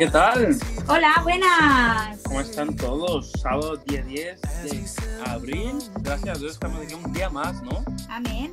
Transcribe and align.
¿qué 0.00 0.06
tal? 0.06 0.56
Hola, 0.88 1.12
buenas. 1.22 2.22
¿Cómo 2.22 2.40
están 2.40 2.74
todos? 2.74 3.32
Sábado 3.32 3.76
día 3.76 4.02
10 4.02 4.40
de 4.40 4.84
abril. 5.26 5.78
Gracias 6.00 6.36
a 6.36 6.40
Dios 6.40 6.52
estamos 6.52 6.80
aquí 6.82 6.94
un 6.94 7.12
día 7.12 7.28
más, 7.28 7.62
¿no? 7.62 7.84
Amén. 8.08 8.50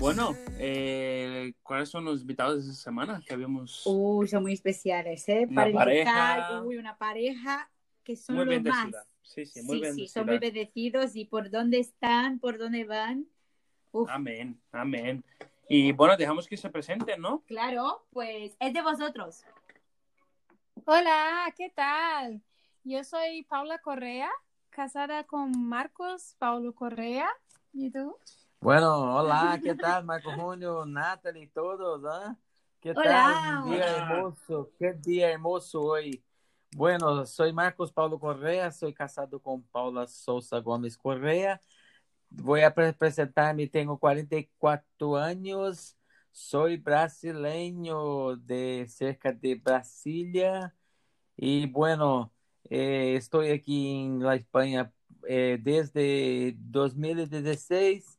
Bueno, 0.00 0.34
eh, 0.58 1.52
¿cuáles 1.62 1.88
son 1.88 2.04
los 2.04 2.22
invitados 2.22 2.64
de 2.66 2.72
esta 2.72 2.82
semana 2.82 3.22
que 3.24 3.34
habíamos? 3.34 3.82
Uy, 3.86 4.26
son 4.26 4.42
muy 4.42 4.52
especiales, 4.52 5.28
¿eh? 5.28 5.46
Una 5.48 5.62
Para 5.62 5.74
pareja. 5.74 6.10
invitar, 6.10 6.64
Uy, 6.64 6.76
una 6.76 6.98
pareja 6.98 7.70
que 8.02 8.16
son 8.16 8.34
muy 8.34 8.44
los 8.44 8.62
más. 8.64 8.82
bendecida. 8.84 9.04
Sí, 9.22 9.46
sí, 9.46 9.62
muy 9.62 9.76
sí, 9.76 9.82
bendecida. 9.82 10.06
sí, 10.08 10.12
son 10.12 10.26
muy 10.26 10.38
bendecidos 10.38 11.14
y 11.14 11.24
por 11.24 11.50
dónde 11.50 11.78
están, 11.78 12.40
por 12.40 12.58
dónde 12.58 12.82
van. 12.84 13.26
Uf, 13.92 14.10
Amén, 14.10 14.60
amén. 14.72 15.24
Y 15.68 15.92
bueno, 15.92 16.16
dejamos 16.16 16.48
que 16.48 16.56
se 16.56 16.68
presenten, 16.68 17.20
¿no? 17.20 17.42
claro, 17.46 18.06
pues 18.10 18.56
es 18.58 18.72
de 18.72 18.82
vosotros. 18.82 19.44
Hola, 20.86 21.52
¿qué 21.56 21.70
tal? 21.70 22.42
Yo 22.84 23.04
soy 23.04 23.42
Paula 23.44 23.78
Correa, 23.78 24.30
casada 24.70 25.24
con 25.24 25.52
Marcos 25.68 26.34
Paulo 26.38 26.74
Correa. 26.74 27.28
¿Y 27.72 27.90
tú? 27.90 28.16
Bueno, 28.60 29.16
hola, 29.16 29.60
¿qué 29.62 29.74
tal, 29.76 30.04
Marco 30.04 30.32
Junio, 30.34 30.84
Natalie, 30.84 31.46
todos? 31.48 32.02
¿ah? 32.06 32.36
¿Qué 32.80 32.94
Hola, 32.94 33.04
tal? 33.04 33.40
Día 33.62 33.86
hola. 33.86 33.98
hermoso, 33.98 34.72
qué 34.78 34.92
día 34.94 35.30
hermoso 35.30 35.80
hoy. 35.82 36.24
Bueno, 36.72 37.24
soy 37.24 37.52
Marcos 37.52 37.92
Paulo 37.92 38.18
Correa, 38.18 38.72
soy 38.72 38.92
casado 38.92 39.40
con 39.40 39.62
Paula 39.68 40.06
Sousa 40.08 40.58
Gómez 40.58 40.98
Correa. 40.98 41.60
Voy 42.30 42.62
a 42.62 42.74
pre- 42.74 42.94
presentarme, 42.94 43.68
tengo 43.68 43.98
44 43.98 45.16
años, 45.18 45.97
soy 46.32 46.76
brasileño 46.78 48.36
de 48.36 48.86
cerca 48.88 49.32
de 49.32 49.56
Brasilia 49.56 50.74
y 51.36 51.66
bueno, 51.68 52.32
eh, 52.70 53.16
estoy 53.16 53.50
aquí 53.50 54.02
en 54.04 54.20
la 54.22 54.34
España 54.36 54.92
eh, 55.28 55.58
desde 55.62 56.54
2016 56.58 58.18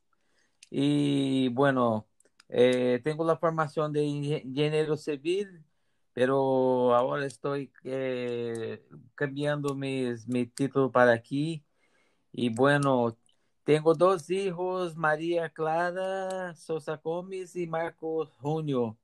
y 0.70 1.48
bueno, 1.50 2.08
eh, 2.48 3.00
tengo 3.04 3.24
la 3.24 3.36
formación 3.38 3.92
de 3.92 4.04
inge- 4.04 4.42
ingeniero 4.44 4.96
civil, 4.96 5.64
pero 6.14 6.94
ahora 6.94 7.26
estoy 7.26 7.72
cambiando 9.14 9.74
mis, 9.74 10.26
mi 10.28 10.46
título 10.46 10.90
para 10.90 11.12
aquí. 11.12 11.64
Y 12.32 12.50
bueno, 12.50 13.18
tengo 13.70 13.94
dos 13.94 14.28
hijos, 14.30 14.96
María 14.96 15.48
Clara 15.48 16.52
Sosa 16.56 16.96
Gómez 16.96 17.54
y 17.54 17.68
Marcos 17.68 18.28
Junio. 18.40 18.98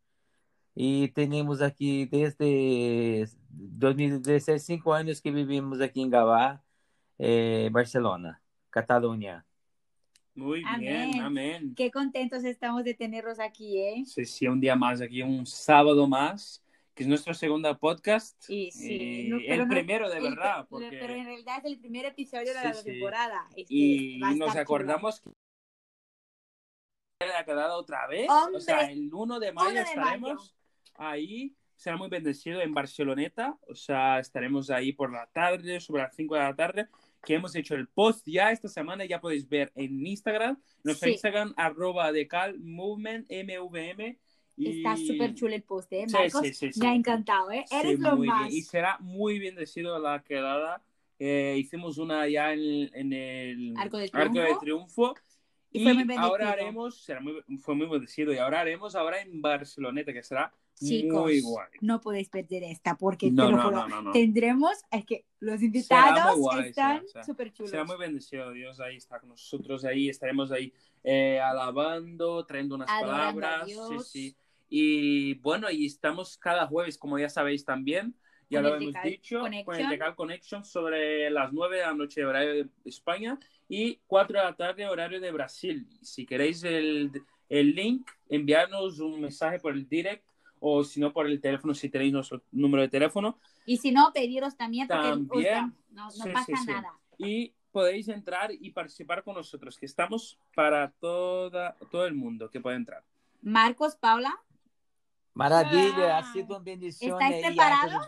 Y 0.75 1.07
tenemos 1.11 1.63
aquí 1.63 2.05
desde 2.07 3.29
2016, 3.49 4.61
cinco 4.61 4.93
años 4.93 5.23
que 5.23 5.31
vivimos 5.31 5.81
aquí 5.81 6.03
en 6.03 6.11
Gavá, 6.11 6.65
eh, 7.17 7.69
Barcelona, 7.71 8.43
Cataluña. 8.69 9.47
Muy 10.35 10.65
bien, 10.81 11.11
Amén. 11.11 11.21
amén. 11.21 11.75
Qué 11.77 11.93
contentos 11.93 12.43
estamos 12.43 12.83
de 12.83 12.95
tenerlos 12.95 13.39
aquí, 13.39 13.79
¿eh? 13.79 14.03
Sí, 14.05 14.25
sí, 14.25 14.49
un 14.49 14.61
día 14.61 14.75
más 14.75 15.01
aquí, 15.01 15.23
un 15.23 15.47
sábado 15.47 16.09
más, 16.09 16.61
que 16.97 17.03
es 17.03 17.09
nuestro 17.09 17.35
segundo 17.35 17.79
podcast. 17.79 18.43
Y 18.49 18.73
sí, 18.73 19.29
no- 19.29 19.37
el 19.39 19.59
no- 19.59 19.69
primero 19.69 20.09
de 20.09 20.17
el- 20.17 20.23
verdad, 20.25 20.55
pero- 20.57 20.69
porque... 20.69 20.89
Pero 20.99 21.13
en 21.13 21.27
realidad 21.27 21.59
es 21.59 21.65
el 21.67 21.79
primer 21.79 22.07
episodio 22.07 22.55
de 22.55 22.59
Sí, 22.61 22.65
la 22.65 22.75
sí. 22.75 22.85
temporada. 22.91 23.47
Es 23.55 23.69
que 23.69 23.75
y 23.75 24.19
nos 24.37 24.57
acordamos 24.57 25.21
que 25.21 25.31
ha 27.39 27.45
quedado 27.45 27.77
otra 27.79 28.07
vez. 28.07 28.29
Hombre, 28.31 28.57
o 28.57 28.61
sea, 28.61 28.91
el 28.91 29.13
1 29.13 29.39
de 29.39 29.53
mayo 29.53 29.69
1 29.71 29.75
de 29.75 29.83
estaremos 29.83 30.57
ahí. 30.95 31.55
Será 31.77 31.99
muy 31.99 32.09
bendecido 32.09 32.63
en 32.63 32.73
Barceloneta. 32.73 33.59
O 33.69 33.75
sea, 33.75 34.19
estaremos 34.19 34.71
ahí 34.71 34.93
por 34.93 35.13
la 35.13 35.27
tarde, 35.27 35.79
sobre 35.81 36.03
las 36.03 36.17
5 36.17 36.35
de 36.35 36.41
la 36.41 36.57
tarde. 36.57 36.89
Que 37.23 37.35
hemos 37.35 37.55
hecho 37.55 37.75
el 37.75 37.89
post 37.89 38.27
ya 38.27 38.51
esta 38.53 38.69
semana. 38.69 39.05
Ya 39.05 39.21
podéis 39.21 39.47
ver 39.47 39.71
en 39.75 40.07
Instagram. 40.07 40.59
Nuestro. 40.83 41.11
Instagram, 41.11 41.53
arroba 41.59 42.13
de 42.13 42.27
cal 42.27 42.59
movement, 42.61 43.31
MVM. 43.31 44.19
Y... 44.57 44.79
Está 44.79 44.97
súper 44.97 45.35
chulo 45.35 45.55
el 45.55 45.63
post, 45.63 45.93
¿eh? 45.93 46.07
Marcos, 46.11 46.41
sí, 46.43 46.55
sí, 46.55 46.73
sí. 46.73 46.81
me 46.81 46.89
ha 46.89 46.95
encantado, 46.95 47.51
¿eh? 47.51 47.65
Eres 47.71 47.99
lo 48.01 48.17
más. 48.17 48.49
bien. 48.49 48.59
Y 48.59 48.63
será 48.63 48.97
muy 49.01 49.39
bendecido 49.39 49.99
la 49.99 50.23
quedada. 50.23 50.83
Eh, 51.19 51.57
hicimos 51.59 51.99
una 51.99 52.29
ya 52.29 52.53
en, 52.53 52.91
en 52.95 53.13
el 53.13 53.75
Arco 53.77 53.97
de 53.99 54.05
de 54.05 54.11
Triunfo. 54.11 54.61
Triunfo. 54.61 55.15
Y 55.73 55.81
Y, 55.81 55.83
fue 55.85 55.95
muy 55.95 56.05
bendecido. 56.05 56.27
ahora 56.27 56.51
haremos, 56.53 57.03
será 57.03 57.21
muy, 57.21 57.43
fue 57.59 57.75
muy 57.75 57.87
bendecido, 57.87 58.33
y 58.33 58.39
ahora 58.39 58.61
haremos 58.61 58.95
ahora 58.95 59.21
en 59.21 59.43
Barceloneta, 59.43 60.13
que 60.13 60.23
será 60.23 60.53
Chicos, 60.79 61.23
muy 61.23 61.41
guay. 61.41 61.69
no 61.81 62.01
podéis 62.03 62.29
perder 62.29 62.63
esta 62.65 62.97
porque 62.97 63.31
No, 63.31 63.47
te 63.47 63.51
lo 63.51 63.57
no, 63.57 63.63
juro, 63.65 63.89
no, 63.89 64.03
no, 64.03 64.13
tendremos, 64.13 64.73
es 64.91 65.07
que 65.07 65.25
los 65.41 65.63
invitados 65.63 66.37
guay, 66.39 66.69
están 66.69 67.03
súper 67.25 67.53
chulos. 67.53 67.71
Será 67.71 67.85
muy 67.85 67.97
bendecido, 67.97 68.53
Dios 68.53 68.79
ahí 68.81 68.97
está 68.97 69.19
con 69.19 69.31
nosotros, 69.31 69.85
ahí 69.87 70.09
estaremos 70.11 70.53
ahí 70.53 70.73
eh, 71.03 71.41
alabando, 71.41 72.45
trayendo 72.45 72.75
unas 72.75 72.91
Adorando 72.91 73.41
palabras. 73.41 74.05
Sí, 74.05 74.31
sí. 74.31 74.37
Y 74.69 75.35
bueno, 75.35 75.71
y 75.71 75.87
estamos 75.87 76.37
cada 76.39 76.67
jueves, 76.67 76.99
como 76.99 77.19
ya 77.19 77.29
sabéis 77.29 77.65
también, 77.65 78.15
ya 78.51 78.61
lo 78.63 78.75
hemos 78.77 78.95
dicho, 79.03 79.41
con 79.41 79.55
el 79.55 79.65
Connection. 79.65 79.91
Decal 79.91 80.15
Connection 80.15 80.65
sobre 80.65 81.31
las 81.31 81.53
9 81.53 81.77
de 81.79 81.83
la 81.83 81.95
noche 81.95 82.25
horario 82.25 82.65
de 82.65 82.69
España 82.85 83.39
y 83.69 84.01
4 84.07 84.39
de 84.39 84.45
la 84.45 84.55
tarde 84.57 84.87
horario 84.87 85.21
de 85.21 85.33
Brasil. 85.33 85.87
Si 86.03 86.27
queréis 86.27 86.63
el, 86.65 87.11
el 87.49 87.75
link, 87.75 88.09
enviarnos 88.29 89.01
un 89.01 89.21
mensaje 89.21 89.59
por 89.59 89.73
el 89.73 89.89
direct 89.89 90.25
o 90.61 90.85
si 90.85 91.01
no 91.01 91.13
por 91.13 91.27
el 91.27 91.41
teléfono, 91.41 91.75
si 91.75 91.89
tenéis 91.89 92.13
nuestro 92.13 92.43
número 92.53 92.83
de 92.83 92.89
teléfono. 92.89 93.39
Y 93.67 93.77
si 93.79 93.91
no, 93.93 94.13
pediros 94.13 94.57
también 94.57 94.87
porque 94.89 95.47
También. 95.47 95.75
no, 95.91 96.05
no 96.05 96.11
Sí, 96.11 96.31
pasa 96.33 96.45
sí, 96.47 96.57
sí. 96.57 96.67
nada. 96.67 96.93
y 97.19 97.53
podéis 97.73 98.09
entrar 98.09 98.51
y 98.53 98.71
participar 98.71 99.23
con 99.23 99.35
nosotros, 99.35 99.77
que 99.79 99.87
estamos 99.87 100.39
para 100.55 100.91
toda, 100.93 101.77
todo 101.91 102.07
el 102.07 102.15
mundo 102.15 102.49
que 102.51 102.61
pueda 102.61 102.77
entrar. 102.77 103.03
Marcos, 103.43 103.97
Paula, 103.97 104.35
Maravilha, 105.37 106.15
Ah. 106.17 106.19
ha 106.19 106.33
sido 106.33 106.55
uma 106.55 106.61
bendição 106.61 107.09
¿Estáis 107.21 107.35
aí, 107.37 107.43
preparados? 107.55 108.07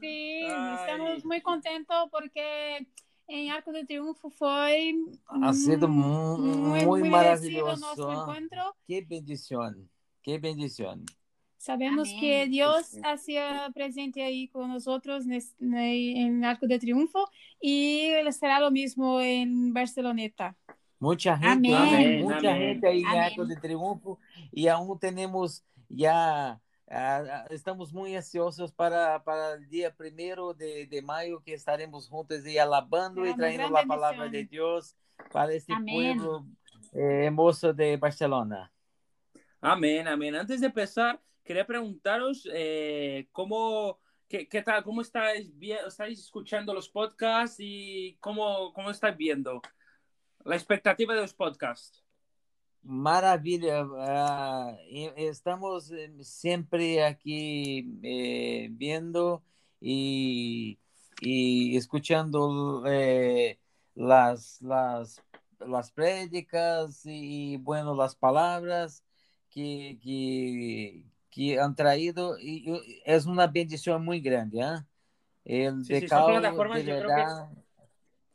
Sí, 0.00 0.42
Ay. 0.46 0.76
estamos 0.80 1.24
muy 1.24 1.40
contentos 1.40 1.96
porque 2.12 2.86
en 3.26 3.50
Arco 3.50 3.72
de 3.72 3.84
Triunfo 3.84 4.30
fue 4.30 4.94
Ha 5.42 5.52
sido 5.52 5.88
mu- 5.88 6.38
muy 6.38 7.02
bendecido 7.02 7.10
maravilloso. 7.10 7.80
nuestro 7.86 8.12
encuentro. 8.12 8.74
Que 8.86 9.00
bendição, 9.02 9.74
que 10.22 10.38
bendição. 10.38 11.02
Sabemos 11.58 12.08
Amén. 12.10 12.20
que 12.20 12.46
Dios 12.48 12.86
sí. 12.86 13.00
hacía 13.02 13.70
presente 13.74 14.22
ahí 14.22 14.46
con 14.48 14.68
nosotros 14.68 15.26
nes- 15.26 15.54
ne- 15.58 16.20
en 16.20 16.44
Arco 16.44 16.66
de 16.68 16.78
Triunfo 16.78 17.28
y 17.60 18.10
será 18.30 18.60
lo 18.60 18.70
mismo 18.70 19.20
en 19.20 19.72
Barceloneta. 19.72 20.54
Muita 21.00 21.36
gente, 21.36 21.74
Amém. 21.74 21.74
hein? 21.74 22.22
muita 22.22 22.50
Amém. 22.50 22.74
gente 22.74 22.86
aí 22.86 23.00
em. 23.02 23.18
Arco 23.18 23.44
de 23.46 23.56
Triunfo 23.56 24.18
e 24.52 24.68
aún 24.68 24.96
temos 24.98 25.64
já 25.96 26.60
ah, 26.88 27.18
ah, 27.20 27.46
estamos 27.50 27.92
muito 27.92 28.16
ansiosos 28.16 28.70
para 28.70 29.20
para 29.20 29.56
o 29.56 29.66
dia 29.66 29.94
1 29.98 30.54
de, 30.54 30.86
de 30.86 31.02
maio 31.02 31.40
que 31.40 31.52
estaremos 31.52 32.08
juntos 32.08 32.44
e 32.44 32.58
alabando 32.58 33.24
É 33.24 33.30
e 33.30 33.36
traindo 33.36 33.68
grande 33.68 33.78
a 33.78 33.86
palavra 33.86 34.28
de 34.28 34.44
Deus 34.44 34.96
para 35.32 35.54
este 35.54 35.72
Amém. 35.72 36.16
pueblo 36.16 36.46
eh, 36.92 37.26
hermoso 37.26 37.72
de 37.72 37.96
Barcelona. 37.96 38.70
Amén, 39.60 40.06
amén. 40.06 40.34
Antes 40.34 40.60
de 40.60 40.66
empezar, 40.66 41.20
quería 41.42 41.66
preguntaros 41.66 42.46
eh, 42.52 43.28
cómo, 43.32 43.98
qué, 44.28 44.46
qué 44.46 44.62
tal, 44.62 44.84
cómo 44.84 45.00
estáis, 45.00 45.50
estáis 45.86 46.20
escuchando 46.20 46.74
los 46.74 46.88
podcasts 46.88 47.56
y 47.58 48.16
cómo, 48.20 48.72
cómo 48.74 48.90
estáis 48.90 49.16
viendo 49.16 49.62
la 50.44 50.56
expectativa 50.56 51.14
de 51.14 51.22
los 51.22 51.32
podcasts. 51.32 52.03
Maravilha, 52.86 53.82
ah, 53.98 54.76
estamos 55.16 55.90
eh, 55.90 56.12
sempre 56.22 57.02
aqui 57.02 57.98
eh, 58.02 58.68
vendo 58.72 59.42
e, 59.80 60.76
e 61.22 61.76
escutando 61.76 62.82
eh, 62.86 63.58
las, 63.96 64.60
las, 64.60 65.18
las 65.60 65.90
prédicas 65.92 67.06
e, 67.06 67.56
bueno, 67.62 67.94
las 67.94 68.14
palabras 68.14 69.02
que, 69.50 69.98
que, 70.02 71.06
que 71.30 71.58
han 71.58 71.74
traído 71.74 72.38
y, 72.38 72.70
y 72.70 73.02
es 73.06 73.24
una 73.24 73.46
bendición 73.46 74.04
muy 74.04 74.20
grande, 74.20 74.62
¿ah? 74.62 74.86
El 75.44 75.84
Sí, 75.84 75.94
sí, 75.94 76.08
son 76.08 76.24
decálogo, 76.24 76.26
plataformas, 76.26 76.84
de 76.84 76.90
yo 76.90 76.96
creo 76.98 77.14
que- 77.14 77.22
verdad, 77.22 77.63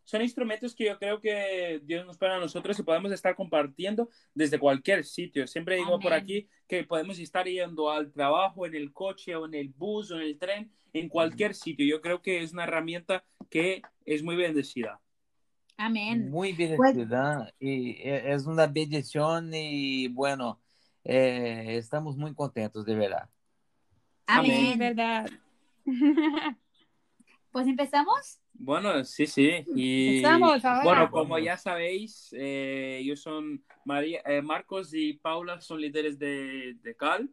Son 0.09 0.23
instrumentos 0.23 0.73
que 0.73 0.85
yo 0.85 0.97
creo 0.97 1.21
que 1.21 1.81
Dios 1.83 2.03
nos 2.03 2.17
pone 2.17 2.33
a 2.33 2.39
nosotros 2.39 2.79
y 2.79 2.81
podemos 2.81 3.11
estar 3.11 3.35
compartiendo 3.35 4.09
desde 4.33 4.57
cualquier 4.57 5.05
sitio. 5.05 5.45
Siempre 5.45 5.75
digo 5.75 5.99
por 5.99 6.13
Amén. 6.13 6.23
aquí 6.23 6.49
que 6.67 6.83
podemos 6.83 7.19
estar 7.19 7.45
yendo 7.45 7.91
al 7.91 8.11
trabajo, 8.11 8.65
en 8.65 8.73
el 8.73 8.91
coche 8.91 9.35
o 9.35 9.45
en 9.45 9.53
el 9.53 9.69
bus 9.69 10.09
o 10.09 10.15
en 10.15 10.23
el 10.23 10.39
tren, 10.39 10.71
en 10.93 11.09
cualquier 11.09 11.53
sitio. 11.53 11.85
Yo 11.85 12.01
creo 12.01 12.23
que 12.23 12.41
es 12.41 12.53
una 12.53 12.63
herramienta 12.63 13.23
que 13.51 13.83
es 14.03 14.23
muy 14.23 14.35
bendecida. 14.35 14.99
Amén. 15.77 16.31
Muy 16.31 16.53
bendecida 16.53 17.53
y 17.59 17.91
e- 18.01 18.33
es 18.33 18.47
una 18.47 18.65
bendición 18.65 19.51
y 19.53 20.07
bueno, 20.07 20.59
eh, 21.03 21.77
estamos 21.77 22.17
muy 22.17 22.33
contentos 22.33 22.83
de 22.83 22.95
verdad. 22.95 23.29
Amén. 24.25 24.73
Amén. 24.73 24.79
verdad. 24.79 25.29
Pues 27.51 27.67
empezamos. 27.67 28.39
Bueno, 28.61 29.03
sí, 29.05 29.25
sí. 29.25 29.63
Y 29.73 30.17
Empezamos 30.17 30.65
ahora. 30.65 30.83
bueno, 30.83 31.11
como 31.11 31.39
ya 31.39 31.57
sabéis, 31.57 32.29
eh, 32.37 32.99
ellos 33.01 33.21
son 33.21 33.63
María, 33.85 34.21
eh, 34.25 34.41
Marcos 34.41 34.93
y 34.93 35.13
Paula 35.13 35.61
son 35.61 35.79
líderes 35.79 36.19
de, 36.19 36.75
de 36.83 36.95
Cal. 36.95 37.29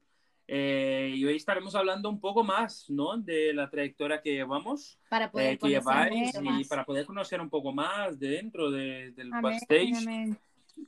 Eh, 0.49 1.13
y 1.17 1.25
hoy 1.25 1.35
estaremos 1.35 1.75
hablando 1.75 2.09
un 2.09 2.21
poco 2.21 2.45
más, 2.45 2.89
¿no? 2.89 3.19
De 3.19 3.53
la 3.53 3.69
trayectoria 3.69 4.23
que 4.23 4.33
llevamos, 4.35 4.97
Para 5.09 5.29
poder 5.29 5.55
eh, 5.55 5.59
que 5.59 5.69
lleváis 5.69 6.33
y 6.41 6.65
para 6.67 6.85
poder 6.85 7.05
conocer 7.05 7.41
un 7.41 7.51
poco 7.51 7.73
más 7.73 8.17
de 8.21 8.29
dentro 8.29 8.71
de- 8.71 9.11
del 9.11 9.33
Amén, 9.33 9.43
backstage. 9.43 9.95
amén. 9.97 10.39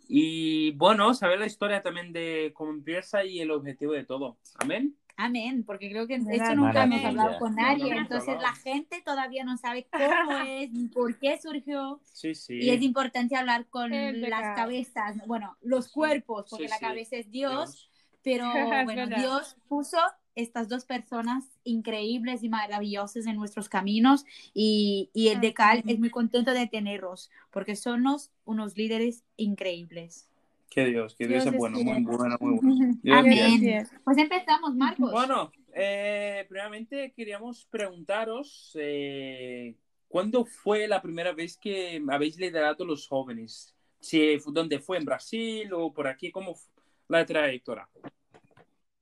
Y 0.09 0.71
bueno, 0.73 1.13
saber 1.15 1.41
la 1.41 1.47
historia 1.47 1.83
también 1.83 2.13
de 2.13 2.53
cómo 2.55 2.71
empieza 2.71 3.25
y 3.25 3.41
el 3.41 3.51
objetivo 3.51 3.93
de 3.95 4.05
todo. 4.05 4.37
Amén. 4.61 4.95
Amén, 5.21 5.65
porque 5.65 5.91
creo 5.91 6.07
que 6.07 6.15
esto 6.15 6.29
Verdad. 6.29 6.55
nunca 6.55 6.85
hemos 6.85 7.05
hablado 7.05 7.39
con 7.41 7.57
nadie, 7.57 7.93
no 7.93 8.01
entonces 8.03 8.29
hablado. 8.37 8.47
la 8.47 8.55
gente 8.55 9.03
todavía 9.05 9.43
no 9.43 9.57
sabe 9.59 9.89
cómo 9.91 10.39
es, 10.47 10.71
ni 10.71 10.87
por 10.87 11.19
qué 11.19 11.41
surgió, 11.43 12.01
Sí, 12.05 12.37
sí. 12.37 12.55
y 12.63 12.71
es 12.71 12.81
importante 12.83 13.35
hablar 13.35 13.67
con 13.67 13.91
las 13.91 14.57
cabezas, 14.57 15.17
bueno, 15.27 15.57
los 15.61 15.89
cuerpos, 15.91 16.47
porque 16.49 16.67
Sí, 16.69 16.71
la 16.71 16.79
cabeza 16.79 17.17
es 17.17 17.31
Dios, 17.33 17.73
Dios. 17.73 17.91
pero 18.23 18.49
bueno. 18.85 19.17
Dios 19.17 19.57
puso 19.67 19.99
estas 20.37 20.69
dos 20.69 20.85
personas 20.85 21.43
increíbles 21.65 22.45
y 22.45 22.49
maravillosas 22.49 23.27
en 23.27 23.35
nuestros 23.35 23.69
caminos 23.69 24.25
y, 24.55 25.11
y 25.13 25.29
el 25.31 25.41
de 25.41 25.53
Cal 25.53 25.79
Amén. 25.81 25.95
es 25.97 25.99
muy 25.99 26.11
contento 26.11 26.53
de 26.55 26.69
tenerlos, 26.69 27.29
porque 27.51 27.75
son 27.75 28.03
unos, 28.03 28.31
unos 28.45 28.77
líderes 28.77 29.25
increíbles. 29.37 30.29
Que 30.71 30.85
Dios, 30.85 31.15
que 31.15 31.27
Dios, 31.27 31.45
Dios 31.45 31.55
es 31.55 31.59
bueno, 31.59 31.79
muy 31.79 32.03
bueno, 32.03 32.37
muy 32.41 32.59
bueno. 32.59 32.99
Dios 33.03 33.19
Amén. 33.19 33.89
Pues 34.05 34.19
empezamos, 34.19 34.75
Marcos. 34.75 35.11
Bueno, 35.11 35.51
eh, 35.73 36.45
primeramente 36.49 37.13
queríamos 37.17 37.65
preguntaros, 37.67 38.73
eh, 38.79 39.75
¿cuándo 40.09 40.45
fue 40.45 40.87
la 40.87 41.01
primera 41.01 41.33
vez 41.33 41.57
que 41.57 42.03
habéis 42.11 42.37
liderado 42.39 42.85
los 42.85 43.09
jóvenes? 43.09 43.75
Si, 44.01 44.39
¿Dónde 44.53 44.79
fue? 44.79 44.99
¿En 44.99 45.05
Brasil 45.05 45.73
o 45.73 45.93
por 45.93 46.07
aquí? 46.07 46.31
¿Cómo 46.31 46.55
fue 46.55 46.71
la 47.09 47.25
trayectoria? 47.25 47.89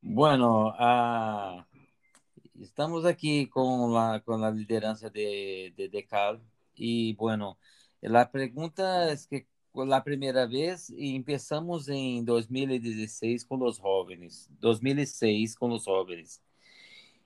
Bueno, 0.01 0.73
ah, 0.79 1.67
estamos 2.61 3.05
aquí 3.05 3.49
con 3.49 3.93
la, 3.93 4.23
con 4.25 4.41
la 4.41 4.53
lideranza 4.53 5.11
de, 5.11 5.75
de 5.77 5.89
Decal 5.89 6.41
y 6.77 7.15
bueno, 7.15 7.59
la 8.01 8.31
pregunta 8.31 9.11
es 9.11 9.27
que 9.27 9.49
la 9.85 10.03
primera 10.03 10.47
vez 10.47 10.93
empezamos 10.97 11.89
en 11.89 12.25
2016 12.25 13.45
con 13.45 13.61
los 13.61 13.79
jóvenes, 13.79 14.49
2006 14.61 15.57
con 15.57 15.71
los 15.71 15.85
jóvenes. 15.85 16.43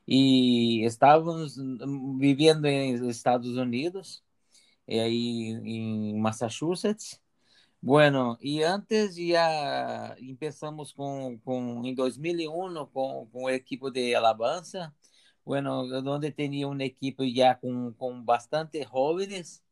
Y 0.07 0.85
estábamos 0.85 1.57
mm, 1.59 2.19
viviendo 2.19 2.69
en 2.69 3.09
Estados 3.09 3.47
Unidos, 3.57 4.25
eh, 4.87 5.01
ahí 5.01 5.51
en 5.51 6.21
Massachusetts. 6.21 7.21
Bueno, 7.81 8.39
y 8.41 8.63
antes 8.63 9.17
ya 9.17 10.15
empezamos 10.19 10.93
con, 10.95 11.39
con 11.39 11.87
en 11.87 11.95
2001 11.95 12.91
con, 12.91 13.31
con 13.31 13.51
el 13.51 13.57
equipo 13.57 13.91
de 13.91 14.17
Alabanza, 14.17 14.95
bueno, 15.45 15.87
donde 15.87 16.33
tenía 16.33 16.67
un 16.67 16.81
equipo 16.81 17.25
ya 17.25 17.59
con, 17.61 17.95
con 17.95 18.27
bastante 18.27 18.85
jóvenes 18.85 19.63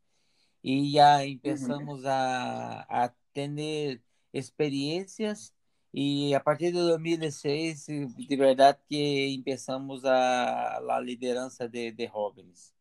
y 0.71 0.93
ya 0.93 1.25
empezamos 1.25 2.05
a, 2.05 2.83
a 3.05 3.15
tener 3.33 4.03
experiencias 4.35 5.55
y 5.91 6.35
a 6.35 6.45
partir 6.45 6.75
de 6.75 6.81
2016 6.81 7.89
eh, 7.89 8.07
de 8.29 8.37
verdad 8.37 8.79
que 8.87 9.33
empezamos 9.33 10.05
a 10.05 10.79
la 10.87 11.01
lideranza 11.01 11.67
de, 11.69 11.93
de 11.93 12.07
jóvenes 12.07 12.75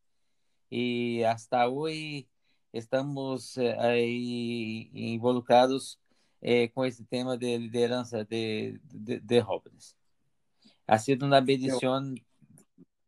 y 0.70 1.24
hasta 1.24 1.70
hoy 1.70 2.28
estamos 2.74 3.58
eh, 3.58 3.74
ahí 3.80 4.90
involucrados 4.94 5.98
eh, 6.42 6.70
con 6.74 6.88
este 6.88 7.06
tema 7.06 7.38
de 7.38 7.58
lideranza 7.58 8.26
de, 8.26 8.82
de, 8.84 9.22
de 9.22 9.42
jóvenes. 9.42 9.96
Ha 10.88 11.00
sido 11.00 11.26
una 11.26 11.40
bendición 11.40 12.22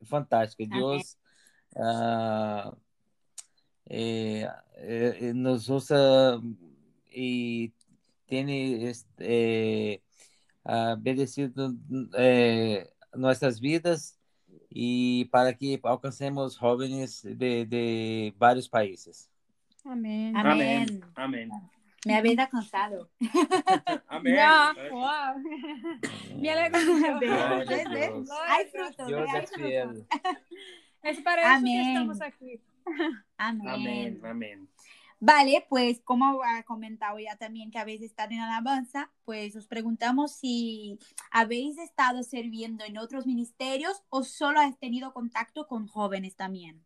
fantástica. 0.03 0.73
Amén. 0.73 0.99
Dios 0.99 1.17
ah, 1.75 2.73
eh, 3.89 4.47
eh, 4.77 5.33
nos 5.35 5.67
usa 5.67 6.39
y 7.11 7.73
tiene 8.27 8.87
este, 8.89 9.93
eh, 9.93 10.03
ah, 10.63 10.95
bendecido 10.97 11.73
eh, 12.17 12.87
nuestras 13.13 13.59
vidas 13.59 14.17
y 14.69 15.25
para 15.25 15.53
que 15.53 15.79
alcancemos 15.83 16.57
jóvenes 16.57 17.23
de, 17.23 17.65
de 17.65 18.33
varios 18.37 18.69
países. 18.69 19.29
Amén. 19.83 20.37
Amén. 20.37 21.01
Amén. 21.15 21.49
Me 22.05 22.15
habéis 22.15 22.37
alcanzado. 22.39 23.09
Amén. 24.07 24.35
Ya, 24.35 24.69
Amén. 24.69 24.91
wow. 24.91 26.37
Me 26.39 26.51
alegro 26.51 26.79
mucho. 26.93 28.33
Hay 28.47 28.65
frutos, 28.67 29.07
Dios 29.07 29.27
es 29.35 29.51
fiel. 29.51 30.05
Es 31.01 31.21
para 31.21 31.41
eso 31.41 31.51
Amén. 31.51 31.63
que 31.63 31.89
estamos 31.89 32.21
aquí. 32.21 32.61
Amén. 33.37 33.67
Amén. 33.67 34.21
Amén. 34.25 34.69
Vale, 35.21 35.65
pues 35.67 35.99
como 36.05 36.41
ha 36.43 36.63
comentado 36.63 37.19
ya 37.19 37.35
también 37.35 37.71
que 37.71 37.77
habéis 37.77 38.01
estado 38.01 38.31
en 38.31 38.39
alabanza, 38.39 39.11
pues 39.25 39.53
os 39.57 39.67
preguntamos 39.67 40.31
si 40.31 40.97
habéis 41.29 41.77
estado 41.77 42.23
sirviendo 42.23 42.85
en 42.85 42.97
otros 42.97 43.25
ministerios 43.25 44.01
o 44.07 44.23
solo 44.23 44.61
has 44.61 44.79
tenido 44.79 45.11
contacto 45.11 45.67
con 45.67 45.87
jóvenes 45.87 46.37
también. 46.37 46.85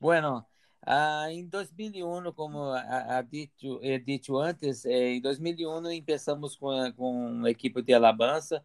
Bueno, 0.00 0.48
ah, 0.82 1.28
en 1.30 1.48
2001, 1.48 2.34
como 2.34 2.72
ha, 2.72 3.18
ha 3.18 3.22
dicho, 3.22 3.78
he 3.82 4.00
dicho 4.00 4.42
antes, 4.42 4.84
eh, 4.84 5.16
en 5.16 5.22
2001 5.22 5.90
empezamos 5.90 6.56
con, 6.56 6.92
con 6.92 7.46
equipo 7.46 7.80
de 7.82 7.94
alabanza 7.94 8.64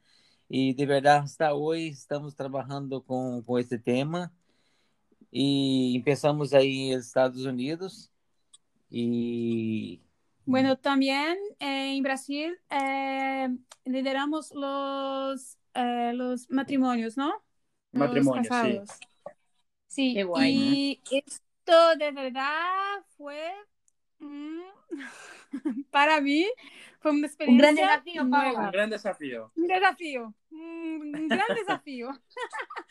y 0.55 0.75
de 0.75 0.85
verdad 0.85 1.23
hasta 1.23 1.55
hoy 1.55 1.87
estamos 1.87 2.35
trabajando 2.35 3.01
con, 3.01 3.41
con 3.41 3.59
este 3.59 3.79
tema 3.79 4.31
y 5.31 5.95
empezamos 5.95 6.53
ahí 6.53 6.91
en 6.91 6.99
Estados 6.99 7.43
Unidos 7.43 8.11
y 8.87 9.99
Bueno, 10.45 10.77
también 10.77 11.39
eh, 11.59 11.95
en 11.95 12.03
Brasil 12.03 12.55
eh, 12.69 13.49
lideramos 13.85 14.51
los, 14.53 15.57
eh, 15.73 16.11
los 16.13 16.47
matrimonios, 16.51 17.17
¿no? 17.17 17.33
Los 17.91 18.01
Matrimonio, 18.01 18.51
sí. 18.61 18.79
Sí, 19.87 20.13
Qué 20.13 20.23
guay, 20.23 21.01
y 21.09 21.17
esto 21.17 21.95
de 21.97 22.11
verdad 22.11 23.03
fue, 23.17 23.41
mm, 24.19 24.59
para 25.89 26.21
mí, 26.21 26.45
fue 27.03 27.11
una 27.11 27.19
Un 27.19 27.25
experiencia 27.25 27.71
gran 27.71 27.75
desafío. 27.75 28.29
Paula. 28.31 28.59
Un 28.61 28.71
gran 28.71 28.89
desafío. 28.89 29.51
Un 29.55 29.67
desafío, 29.67 30.33
un 30.51 31.15
un 31.15 31.27
gran 31.27 31.47
desafío. 31.55 32.09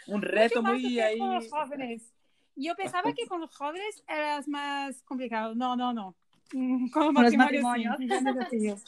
Un 0.07 0.23
reto 0.23 0.63
Mucho 0.63 0.63
más 0.63 0.81
muy 0.81 1.01
ahí. 1.01 1.19
con 1.19 1.35
los 1.35 1.51
jóvenes. 1.51 2.15
Yo 2.55 2.77
pensaba 2.77 3.13
que 3.15 3.27
con 3.27 3.41
los 3.41 3.57
jóvenes 3.57 4.05
era 4.07 4.41
más 4.47 5.03
complicado. 5.05 5.55
No, 5.57 5.75
no, 5.77 5.93
no. 5.95 6.15
Mm, 6.53 6.91
Con 6.91 7.07
los 7.07 7.15
Con 7.15 7.25
los 7.25 7.35
matrimonios, 7.35 7.97
sí, 7.99 8.07
un. 8.11 8.85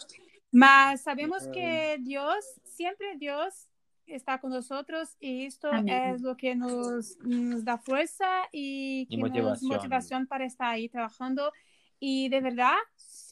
Mas 0.52 1.00
sabemos 1.02 1.48
que 1.48 1.96
Dios, 2.02 2.44
siempre 2.64 3.16
Dios 3.16 3.68
está 4.06 4.38
con 4.38 4.50
nosotros 4.50 5.16
y 5.18 5.46
esto 5.46 5.68
Amén. 5.72 6.14
es 6.14 6.20
lo 6.20 6.36
que 6.36 6.54
nos, 6.54 7.16
nos 7.20 7.64
da 7.64 7.78
fuerza 7.78 8.28
y, 8.52 9.06
Y 9.08 9.16
que 9.16 9.16
nos 9.16 9.30
motivación. 9.30 9.70
motivación 9.72 10.26
para 10.26 10.44
estar 10.44 10.68
ahí 10.68 10.88
trabajando. 10.90 11.52
Y 11.98 12.28
de 12.28 12.40
verdad, 12.42 12.76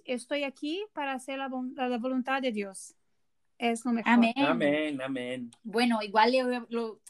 estoy 0.04 0.44
aquí 0.44 0.85
para 0.92 1.12
hacer 1.14 1.38
la, 1.38 1.49
la 1.88 1.99
voluntad 1.99 2.42
de 2.42 2.52
Dios. 2.52 2.94
Es 3.59 3.85
lo 3.85 3.92
mejor. 3.92 4.12
Amén. 4.12 4.35
Amén, 4.38 5.00
amén. 5.02 5.50
Bueno, 5.62 6.00
igual 6.02 6.32
lo, 6.32 6.66
lo- 6.71 7.00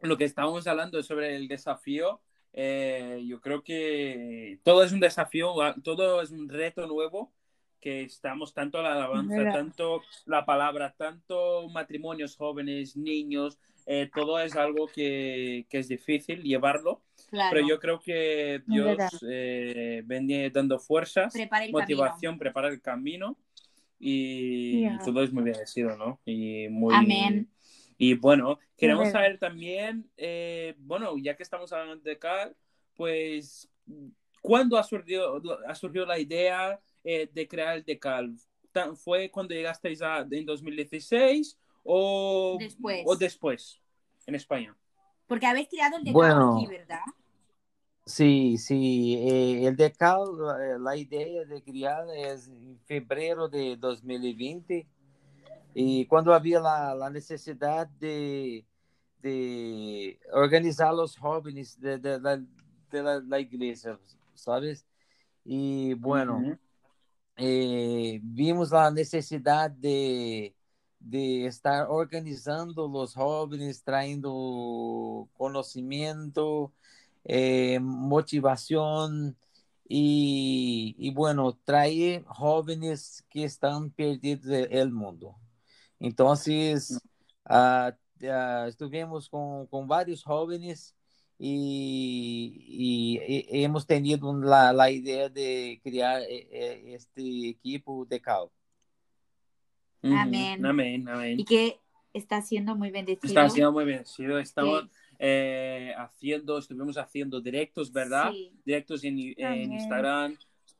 Lo 0.00 0.16
que 0.16 0.24
estábamos 0.24 0.66
hablando 0.66 1.02
sobre 1.02 1.36
el 1.36 1.48
desafío, 1.48 2.20
eh, 2.52 3.22
yo 3.26 3.40
creo 3.40 3.62
que 3.62 4.60
todo 4.62 4.82
es 4.84 4.92
un 4.92 5.00
desafío, 5.00 5.60
ah, 5.62 5.74
todo 5.82 6.20
es 6.22 6.30
un 6.30 6.48
reto 6.48 6.86
nuevo 6.86 7.32
que 7.80 8.02
estamos 8.02 8.52
tanto 8.52 8.82
la 8.82 8.92
alabanza, 8.92 9.36
Verdad. 9.36 9.52
tanto 9.54 10.02
la 10.24 10.44
palabra, 10.44 10.94
tanto 10.96 11.68
matrimonios 11.68 12.36
jóvenes, 12.36 12.96
niños, 12.96 13.58
eh, 13.86 14.10
todo 14.12 14.38
es 14.40 14.56
algo 14.56 14.88
que, 14.88 15.66
que 15.70 15.78
es 15.78 15.88
difícil 15.88 16.42
llevarlo, 16.42 17.02
claro, 17.30 17.54
pero 17.54 17.68
yo 17.68 17.78
creo 17.78 18.00
que. 18.00 18.62
Dios 18.66 18.98
eh, 19.28 20.02
viene 20.04 20.50
dando 20.50 20.78
fuerzas, 20.78 21.32
prepara 21.32 21.66
motivación, 21.70 22.38
prepara 22.38 22.68
el 22.68 22.80
camino 22.80 23.38
y, 23.98 24.82
Ya. 24.82 24.98
y 25.00 25.04
todo 25.04 25.22
es 25.22 25.32
muy 25.32 25.44
bendecido, 25.44 25.96
¿no? 25.96 26.20
Y 26.24 26.68
muy... 26.68 26.94
Amén. 26.94 27.48
Y 27.98 28.14
bueno, 28.14 28.58
queremos 28.76 29.10
saber 29.10 29.38
también, 29.38 30.10
eh, 30.16 30.74
bueno, 30.78 31.16
ya 31.16 31.34
que 31.34 31.42
estamos 31.42 31.72
hablando 31.72 32.02
de 32.04 32.18
CAL, 32.18 32.54
pues, 32.94 33.70
¿cuándo 34.42 34.76
ha 34.76 34.82
surgido, 34.82 35.40
ha 35.66 35.74
surgido 35.74 36.04
la 36.04 36.18
idea 36.18 36.78
eh, 37.04 37.28
de 37.32 37.48
crear 37.48 37.76
el 37.76 37.84
DECAL? 37.84 38.36
fue 38.96 39.30
cuando 39.30 39.54
llegasteis 39.54 40.02
a, 40.02 40.26
en 40.30 40.44
2016 40.44 41.56
o 41.86 42.56
Después. 42.58 43.02
o 43.06 43.16
después 43.16 43.80
en 44.26 44.34
España? 44.34 44.76
Porque 45.26 45.46
habéis 45.46 45.68
creado 45.68 45.96
el 45.96 46.04
de 46.04 46.12
Bueno. 46.12 46.56
aquí, 46.56 46.66
¿verdad? 46.66 47.00
Sí, 48.04 48.56
sí, 48.58 49.16
eh, 49.16 49.66
el 49.66 49.74
DECAL, 49.76 50.20
eh, 50.60 50.78
la 50.78 50.96
idea 50.96 51.44
de 51.44 51.60
criar 51.62 52.06
es 52.14 52.46
en 52.46 52.78
febrero 52.86 53.48
de 53.48 53.76
2020 53.76 54.86
y 55.74 56.06
cuando 56.06 56.32
había 56.32 56.60
la, 56.60 56.94
la 56.94 57.10
necesidad 57.10 57.88
de, 57.88 58.64
de 59.20 60.20
organizar 60.32 60.94
los 60.94 61.16
jóvenes 61.18 61.80
de, 61.80 61.98
de 61.98 62.20
la, 62.20 62.36
de 62.90 63.02
la, 63.02 63.20
la 63.20 63.40
iglesia, 63.40 63.98
¿sabes? 64.34 64.86
Y 65.44 65.94
bueno, 65.94 66.40
eh, 67.36 68.20
vimos 68.22 68.70
la 68.70 68.90
necesidad 68.90 69.68
de, 69.70 70.54
de 71.10 71.46
estar 71.46 71.86
organizando 71.88 72.88
los 72.88 73.14
jóvenes, 73.14 73.82
trayendo 73.84 75.28
conocimiento, 75.36 76.72
eh, 77.24 77.78
motivación 77.80 79.36
y, 79.88 81.12
bueno, 81.14 81.58
traer 81.64 82.24
jóvenes 82.24 83.24
que 83.30 83.44
están 83.44 83.90
perdidos 83.90 84.46
del 84.46 84.92
mundo. 84.92 85.36
Entonces, 86.00 86.98
ah, 87.44 87.96
ah, 88.24 88.66
estuvimos 88.68 89.28
con, 89.28 89.66
con 89.68 89.86
varios 89.88 90.24
jóvenes 90.24 90.96
y, 91.38 93.20
hemos 93.62 93.86
tenido 93.86 94.32
la, 94.40 94.72
la 94.72 94.90
idea 94.90 95.28
de 95.28 95.80
crear 95.82 96.22
eh, 96.22 96.48
eh, 96.50 96.94
este 96.94 97.48
equipo 97.50 98.04
de 98.06 98.20
Amén. 100.14 100.64
Amén, 100.64 101.08
amén. 101.08 101.40
Y 101.40 101.44
que 101.44 101.78
está 102.12 102.40
siendo 102.42 102.76
muy 102.76 102.90
bendecido. 102.90 103.28
Está 103.28 103.48
siendo 103.48 103.72
muy 103.72 103.84
bendecido. 103.84 104.38
Estamos 104.38 104.88
eh, 105.18 105.92
haciendo, 105.96 106.58
estuvimos 106.58 106.98
haciendo 106.98 107.40
directos, 107.40 107.92
¿verdad? 107.92 108.30
Sí. 108.32 108.52
Directos 108.64 109.04
en. 109.04 109.18
Instagram. 109.18 110.36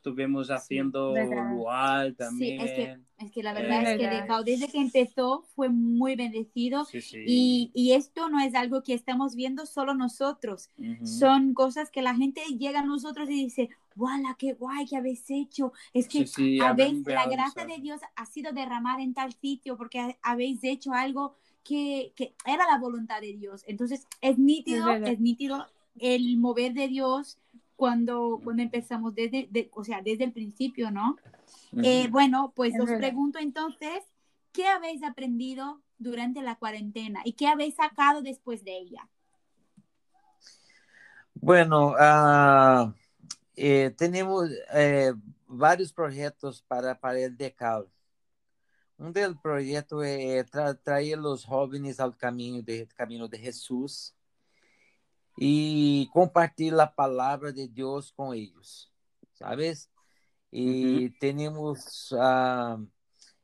Estuvimos 0.06 0.50
haciendo. 0.52 1.12
Lual 1.52 2.10
Sí, 2.10 2.16
también. 2.16 2.60
es 2.60 2.72
que, 2.72 2.98
es 3.18 3.32
que 3.32 3.42
la 3.42 3.50
Eh, 3.50 3.62
verdad 3.62 3.82
es 3.82 3.98
que 3.98 4.44
desde 4.44 4.68
que 4.68 4.78
empezó 4.78 5.44
fue 5.56 5.68
muy 5.68 6.14
bendecido 6.14 6.84
Sí, 6.84 7.00
sí. 7.00 7.24
y, 7.26 7.70
y 7.74 7.92
esto 7.92 8.28
no 8.28 8.38
es 8.38 8.54
algo 8.54 8.84
que 8.84 8.94
estamos 8.94 9.34
viendo 9.34 9.66
solo 9.66 9.94
nosotros, 9.94 10.70
Ujú. 10.78 11.04
son 11.06 11.54
cosas 11.54 11.90
que 11.90 12.02
la 12.02 12.14
gente 12.14 12.40
llega 12.56 12.80
a 12.80 12.84
nosotros 12.84 13.28
y 13.28 13.44
dice, 13.44 13.68
¡Wala, 13.96 14.36
qué 14.38 14.52
guay 14.52 14.86
que 14.86 14.96
habéis 14.96 15.24
hecho! 15.28 15.72
Es 15.92 16.06
que 16.06 16.26
Sí, 16.26 16.26
sí, 16.26 16.60
habéis, 16.60 17.04
la 17.06 17.26
gracia 17.26 17.64
de 17.64 17.78
Dios 17.78 18.00
ha 18.14 18.26
sido 18.26 18.52
derramada 18.52 19.02
en 19.02 19.12
tal 19.12 19.32
sitio 19.32 19.76
porque 19.76 19.98
ha- 19.98 20.16
habéis 20.22 20.62
hecho 20.62 20.92
algo 20.92 21.34
que, 21.64 22.12
que 22.14 22.32
era 22.44 22.64
la 22.70 22.78
voluntad 22.78 23.20
de 23.20 23.32
Dios. 23.34 23.64
Entonces 23.66 24.06
es 24.20 24.38
nítido, 24.38 24.86
verdad. 24.86 25.08
es 25.08 25.18
nítido 25.18 25.66
el 25.98 26.36
mover 26.36 26.74
de 26.74 26.86
Dios 26.88 27.38
cuando, 27.76 28.40
cuando 28.42 28.62
empezamos 28.62 29.14
desde, 29.14 29.48
de- 29.50 29.70
o 29.74 29.84
sea, 29.84 30.02
desde 30.02 30.24
el 30.24 30.32
principio, 30.32 30.90
¿no? 30.90 31.16
Eh, 31.82 32.08
bueno, 32.08 32.52
pues 32.56 32.74
Es 32.74 32.80
os 32.80 32.86
verdad. 32.86 32.98
pregunto 32.98 33.38
entonces, 33.38 34.02
¿qué 34.52 34.66
habéis 34.66 35.02
aprendido 35.02 35.82
durante 35.98 36.42
la 36.42 36.56
cuarentena 36.56 37.20
y 37.24 37.32
qué 37.34 37.46
habéis 37.46 37.74
sacado 37.76 38.22
después 38.22 38.64
de 38.64 38.76
ella? 38.78 39.08
Bueno, 41.34 41.94
ah, 41.98 42.94
eh, 43.54 43.94
tenemos 43.96 44.48
eh, 44.72 45.12
varios 45.46 45.92
proyectos 45.92 46.62
para, 46.62 46.98
para 46.98 47.18
el 47.20 47.36
DECAL. 47.36 47.86
Um 48.98 49.12
del 49.12 49.36
projeto 49.36 50.00
é 50.02 50.42
tra 50.42 50.74
trazer 50.74 51.18
os 51.20 51.44
jovens 51.44 52.00
ao 52.00 52.10
caminho 52.14 52.62
de 52.62 52.86
caminho 52.96 53.28
de 53.28 53.36
Jesus 53.36 54.14
e 55.38 56.08
compartilhar 56.12 56.84
a 56.84 56.86
palavra 56.86 57.52
de 57.52 57.68
Deus 57.68 58.10
com 58.10 58.34
eles, 58.34 58.88
sabes? 59.34 59.88
E 60.52 61.10
temos 61.20 62.12
ah, 62.14 62.78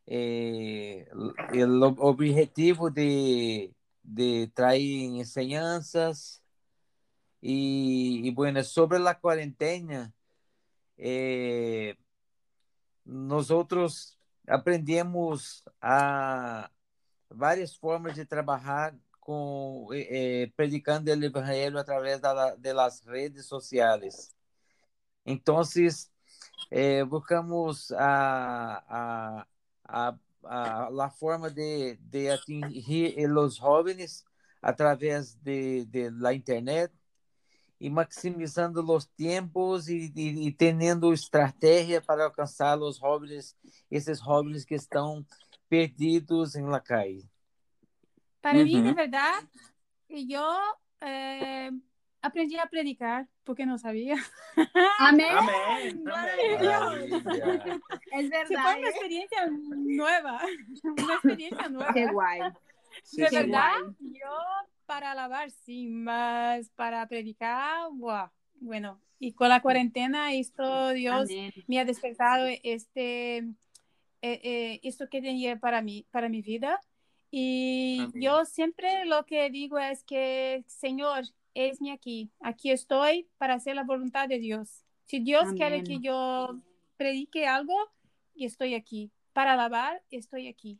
eh, 0.06 1.06
o 1.14 2.06
objetivo 2.06 2.90
de, 2.90 3.70
de 4.02 4.48
trazer 4.54 4.78
enseñanças 4.80 6.42
e, 7.42 8.26
e 8.26 8.30
bueno, 8.30 8.62
sobre 8.62 8.98
a 9.06 9.14
quarentena, 9.14 10.14
eh, 10.96 11.96
nós 13.04 13.50
outros 13.50 14.16
aprendemos 14.46 15.64
a 15.80 16.70
várias 17.28 17.74
formas 17.74 18.14
de 18.14 18.24
trabalhar 18.24 18.94
com 19.22 19.88
eh, 19.92 20.50
predicando 20.56 21.10
o 21.10 21.24
evangelho 21.24 21.78
através 21.78 22.20
da, 22.20 22.56
das 22.56 23.00
redes 23.02 23.46
sociais. 23.46 24.34
Então, 25.24 25.62
eh, 26.70 27.04
buscamos 27.04 27.92
a, 27.92 28.82
a, 28.88 30.16
a, 30.44 31.04
a, 31.04 31.10
forma 31.10 31.50
de, 31.50 31.96
de 31.96 32.30
atingir 32.30 33.14
os 33.30 33.56
jovens 33.56 34.24
através 34.60 35.34
de, 35.36 35.84
de 35.86 36.10
la 36.10 36.34
internet 36.34 36.92
e 37.80 37.88
maximizando 37.90 38.80
os 38.92 39.06
tempos 39.06 39.88
e, 39.88 40.12
e, 40.16 40.48
e 40.48 40.52
tendo 40.52 41.12
estratégia 41.12 42.02
para 42.02 42.24
alcançar 42.24 42.78
os 42.80 42.98
jovens, 42.98 43.56
esses 43.90 44.20
jovens 44.20 44.64
que 44.64 44.74
estão 44.74 45.24
perdidos 45.68 46.56
em 46.56 46.64
Para 48.42 48.64
mí, 48.64 48.82
de 48.82 48.92
verdad, 48.92 49.32
yo 50.08 50.58
eh, 51.00 51.70
aprendí 52.20 52.58
a 52.58 52.66
predicar 52.66 53.28
porque 53.44 53.64
no 53.64 53.78
sabía. 53.78 54.16
Amén. 54.98 55.26
Es 58.12 58.26
Sí, 58.26 58.28
fue 58.28 58.28
verdad. 58.28 58.78
una 58.78 58.86
¿eh? 58.86 58.90
experiencia 58.90 59.48
nueva, 59.48 60.40
una 60.82 61.14
experiencia 61.14 61.68
nueva. 61.68 61.92
Qué 61.94 62.06
guay. 62.06 62.40
Sí, 63.04 63.20
de 63.22 63.28
sí. 63.28 63.36
verdad, 63.36 63.72
yo 64.00 64.30
para 64.86 65.12
alabar 65.12 65.50
sí, 65.50 65.88
más 65.88 66.68
para 66.70 67.06
predicar, 67.06 67.88
wow. 67.92 68.28
Bueno, 68.60 69.00
y 69.18 69.32
con 69.32 69.48
la 69.48 69.62
cuarentena 69.62 70.32
esto 70.34 70.90
Dios 70.90 71.30
Amén. 71.30 71.52
me 71.66 71.80
ha 71.80 71.84
despertado 71.84 72.46
este 72.62 73.38
eh, 73.38 73.46
eh, 74.22 74.80
esto 74.82 75.08
que 75.08 75.22
tenía 75.22 75.58
para 75.58 75.80
mí, 75.82 76.06
para 76.10 76.28
mi 76.28 76.42
vida. 76.42 76.80
Y 77.34 77.98
Amén. 77.98 78.22
yo 78.22 78.44
siempre 78.44 79.06
lo 79.06 79.24
que 79.24 79.50
digo 79.50 79.78
es 79.78 80.04
que, 80.04 80.62
Señor, 80.66 81.24
esme 81.54 81.90
aquí, 81.90 82.30
aquí 82.40 82.70
estoy 82.70 83.26
para 83.38 83.54
hacer 83.54 83.74
la 83.74 83.84
voluntad 83.84 84.28
de 84.28 84.38
Dios. 84.38 84.84
Si 85.06 85.18
Dios 85.18 85.50
quiere 85.54 85.76
Amén. 85.76 85.84
que 85.84 85.98
yo 85.98 86.60
predique 86.96 87.46
algo, 87.46 87.74
y 88.34 88.44
estoy 88.44 88.74
aquí. 88.74 89.10
Para 89.32 89.52
alabar, 89.54 90.02
estoy 90.10 90.48
aquí. 90.48 90.78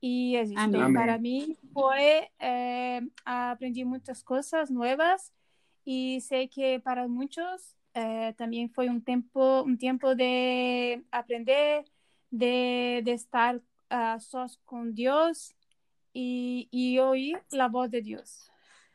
Y 0.00 0.36
es. 0.36 0.50
Para 0.94 1.18
mí 1.18 1.56
fue, 1.72 2.30
eh, 2.38 3.00
aprendí 3.24 3.84
muchas 3.84 4.22
cosas 4.22 4.70
nuevas 4.70 5.32
y 5.84 6.20
sé 6.20 6.48
que 6.48 6.78
para 6.80 7.08
muchos 7.08 7.74
eh, 7.94 8.34
también 8.36 8.70
fue 8.70 8.88
un 8.88 9.02
tiempo, 9.02 9.62
un 9.62 9.78
tiempo 9.78 10.14
de 10.14 11.02
aprender, 11.10 11.84
de, 12.30 13.00
de 13.04 13.12
estar 13.12 13.60
a 13.88 14.20
sós 14.20 14.60
con 14.64 14.94
Dios 14.94 15.56
y, 16.18 16.68
y 16.72 16.98
oír 16.98 17.40
la 17.50 17.68
voz 17.68 17.90
de 17.90 18.02
Dios. 18.02 18.50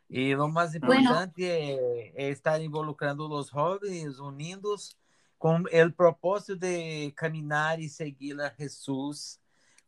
E 0.10 0.36
o 0.36 0.48
mais 0.50 0.78
Bueno. 0.78 1.02
importante 1.02 1.44
é, 1.46 2.12
é 2.16 2.30
estar 2.30 2.62
involucrando 2.62 3.32
os 3.32 3.50
jovens, 3.50 4.20
unidos 4.20 4.96
com 5.40 5.62
o 5.62 5.92
propósito 5.94 6.56
de 6.58 7.12
caminhar 7.12 7.80
e 7.80 7.88
seguir 7.90 8.40
a 8.42 8.54
Jesus 8.60 9.40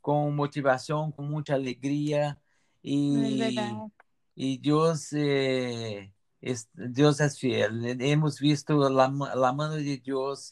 com 0.02 0.32
motivação, 0.32 1.12
com 1.12 1.24
muita 1.24 1.54
alegria 1.54 2.38
e 2.84 3.38
verdad. 3.38 3.92
y 4.36 4.58
Dios, 4.58 5.12
eh, 5.14 6.12
es, 6.42 6.70
Dios 6.74 7.20
es 7.20 7.38
fiel. 7.38 8.02
Hemos 8.02 8.40
visto 8.40 8.90
la 8.90 9.10
mano 9.54 9.76
de 9.76 9.98
Dios 9.98 10.52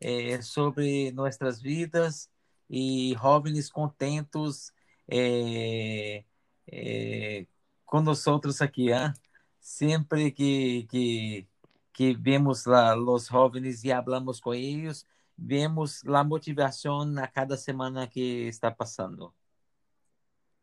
eh, 0.00 0.42
sobre 0.42 1.12
nuestras 1.12 1.62
vidas 1.62 2.30
y 2.68 3.14
jóvenes 3.14 3.70
contentos 3.70 4.72
eh, 5.10 6.26
eh, 6.66 7.46
con 7.84 8.04
nosotros 8.04 8.62
aquí. 8.62 8.92
¿ah? 8.92 9.14
Siempre 9.60 10.34
que, 10.34 10.86
que, 10.90 11.48
que 11.92 12.16
vemos 12.18 12.66
la- 12.66 12.96
los 12.96 13.28
jóvenes 13.28 13.84
y 13.84 13.90
hablamos 13.90 14.40
con 14.40 14.54
ellos, 14.56 15.06
vemos 15.36 16.04
la 16.04 16.24
motivación 16.24 17.18
a 17.18 17.28
cada 17.30 17.56
semana 17.56 18.08
que 18.10 18.48
está 18.48 18.74
pasando. 18.76 19.34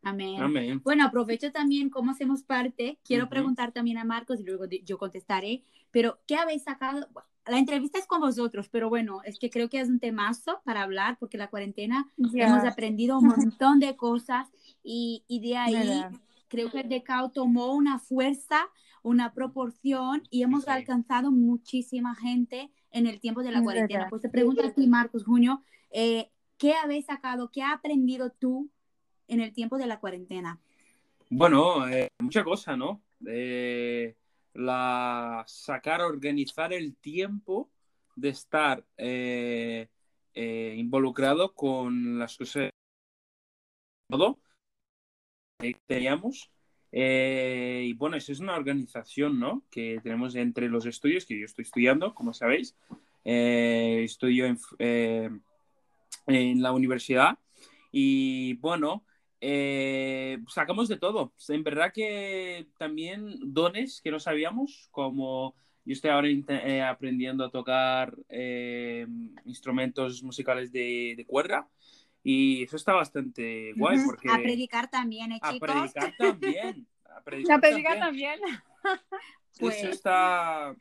Amén. 0.04 0.42
Amén. 0.44 0.82
Bueno, 0.84 1.06
aprovecho 1.06 1.52
también 1.52 1.90
cómo 1.90 2.12
hacemos 2.12 2.44
parte. 2.44 3.00
Quiero 3.04 3.26
Ujú. 3.26 3.30
preguntar 3.30 3.74
también 3.74 3.98
a 3.98 4.06
Marcos 4.06 4.40
y 4.40 4.44
luego 4.44 4.66
yo 4.84 4.98
contestaré. 4.98 5.64
Pero, 5.92 6.20
¿qué 6.28 6.36
habéis 6.38 6.64
sacado? 6.64 7.08
Bueno, 7.12 7.28
la 7.50 7.58
entrevista 7.60 8.00
es 8.00 8.08
con 8.08 8.22
vosotros, 8.22 8.70
pero 8.70 8.90
bueno, 8.90 9.22
es 9.24 9.40
que 9.40 9.50
creo 9.50 9.70
que 9.70 9.80
es 9.80 9.90
un 9.90 10.00
temazo 10.00 10.62
para 10.66 10.84
hablar 10.84 11.18
porque 11.20 11.38
la 11.38 11.50
cuarentena 11.50 12.10
Ya. 12.18 12.46
hemos 12.46 12.64
aprendido 12.66 13.20
un 13.20 13.28
montón 13.28 13.80
de 13.80 13.96
cosas 13.96 14.48
y, 14.84 15.24
y 15.28 15.40
de 15.42 15.58
ahí 15.58 15.76
Verdad. 15.76 16.12
creo 16.48 16.72
que 16.72 16.82
el 16.82 16.90
DECAO 16.90 17.32
tomó 17.32 17.74
una 17.74 18.00
fuerza, 18.00 18.70
una 19.04 19.34
proporción 19.34 20.24
y 20.30 20.44
hemos 20.44 20.64
Sí. 20.66 20.70
alcanzado 20.72 21.32
muchísima 21.32 22.16
gente 22.16 22.70
en 22.92 23.08
el 23.08 23.20
tiempo 23.20 23.44
de 23.44 23.52
la 23.52 23.62
cuarentena. 23.64 24.00
verdad. 24.00 24.10
Pues 24.10 24.22
te 24.22 24.30
pregunto 24.30 24.66
a 24.66 24.72
ti, 24.72 24.88
Marcos 24.88 25.24
Junio, 25.24 25.62
eh, 25.92 26.32
¿qué 26.58 26.74
habéis 26.74 27.06
sacado, 27.06 27.50
qué 27.52 27.62
has 27.64 27.74
aprendido 27.76 28.32
tú 28.32 28.70
en 29.28 29.42
el 29.42 29.54
tiempo 29.54 29.78
de 29.78 29.88
la 29.88 30.00
cuarentena? 30.00 30.60
Bueno, 31.30 31.88
eh, 31.90 32.08
mucha 32.20 32.44
cosa, 32.44 32.78
¿no? 32.78 33.02
Eh, 33.26 34.16
la 34.58 35.44
sacar, 35.48 36.02
organizar 36.02 36.74
el 36.74 36.96
tiempo 36.96 37.70
de 38.16 38.30
estar 38.30 38.84
eh, 38.98 39.88
eh, 40.34 40.76
involucrado 40.76 41.54
con 41.54 42.18
las 42.18 42.36
cosas 42.38 42.72
que 45.60 45.76
teníamos. 45.86 46.52
Eh, 46.92 47.84
y 47.86 47.94
bueno, 47.94 48.18
esa 48.18 48.32
es 48.32 48.40
una 48.40 48.56
organización, 48.56 49.40
¿no? 49.40 49.64
Que 49.70 50.00
tenemos 50.02 50.36
entre 50.36 50.70
los 50.70 50.88
estudios, 50.88 51.26
que 51.26 51.40
yo 51.40 51.46
estoy 51.46 51.64
estudiando, 51.64 52.16
como 52.16 52.34
sabéis. 52.34 52.76
Estudio 53.24 54.46
en 54.78 55.42
la 56.62 56.72
universidad. 56.72 57.38
Y 57.92 58.56
bueno, 58.56 59.04
eh, 59.42 60.40
sacamos 60.48 60.88
de 60.88 60.98
todo. 60.98 61.34
En 61.50 61.64
verdad 61.64 61.92
que 61.94 62.68
también 62.78 63.38
dones 63.54 64.02
que 64.02 64.12
no 64.12 64.20
sabíamos, 64.20 64.88
como 64.92 65.56
yo 65.86 65.94
estoy 65.94 66.10
ahora 66.12 66.28
eh, 66.30 66.82
aprendiendo 66.82 67.46
a 67.46 67.50
tocar 67.52 68.14
eh, 68.30 69.08
instrumentos 69.46 70.22
musicales 70.24 70.72
de, 70.72 71.14
de 71.16 71.26
cuerda. 71.26 71.70
Y 72.24 72.64
eso 72.64 72.76
está 72.76 72.94
bastante 72.94 73.72
guay 73.78 74.00
porque 74.06 74.30
A 74.30 74.38
predicar 74.38 74.90
también, 74.90 75.32
¿eh, 75.32 75.40
a 75.42 75.54
chicos? 75.54 75.70
predicar 75.70 76.14
también. 76.18 76.88
A 77.16 77.22
predicar, 77.24 78.00
también. 78.00 78.40
Pues- 79.60 79.78
Eso 79.78 79.90
está. 79.90 80.76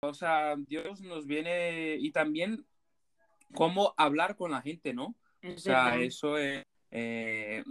O 0.00 0.14
sea, 0.14 0.54
Dios 0.56 1.00
nos 1.00 1.26
viene 1.26 1.96
y 1.96 2.12
también 2.12 2.64
cómo 3.52 3.94
hablar 3.96 4.36
con 4.36 4.52
la 4.52 4.62
gente, 4.62 4.94
¿no? 4.94 5.14
O 5.42 5.58
sea, 5.58 5.84
verdad. 5.90 6.02
eso 6.02 6.36
es, 6.38 6.64
eh, 6.90 7.62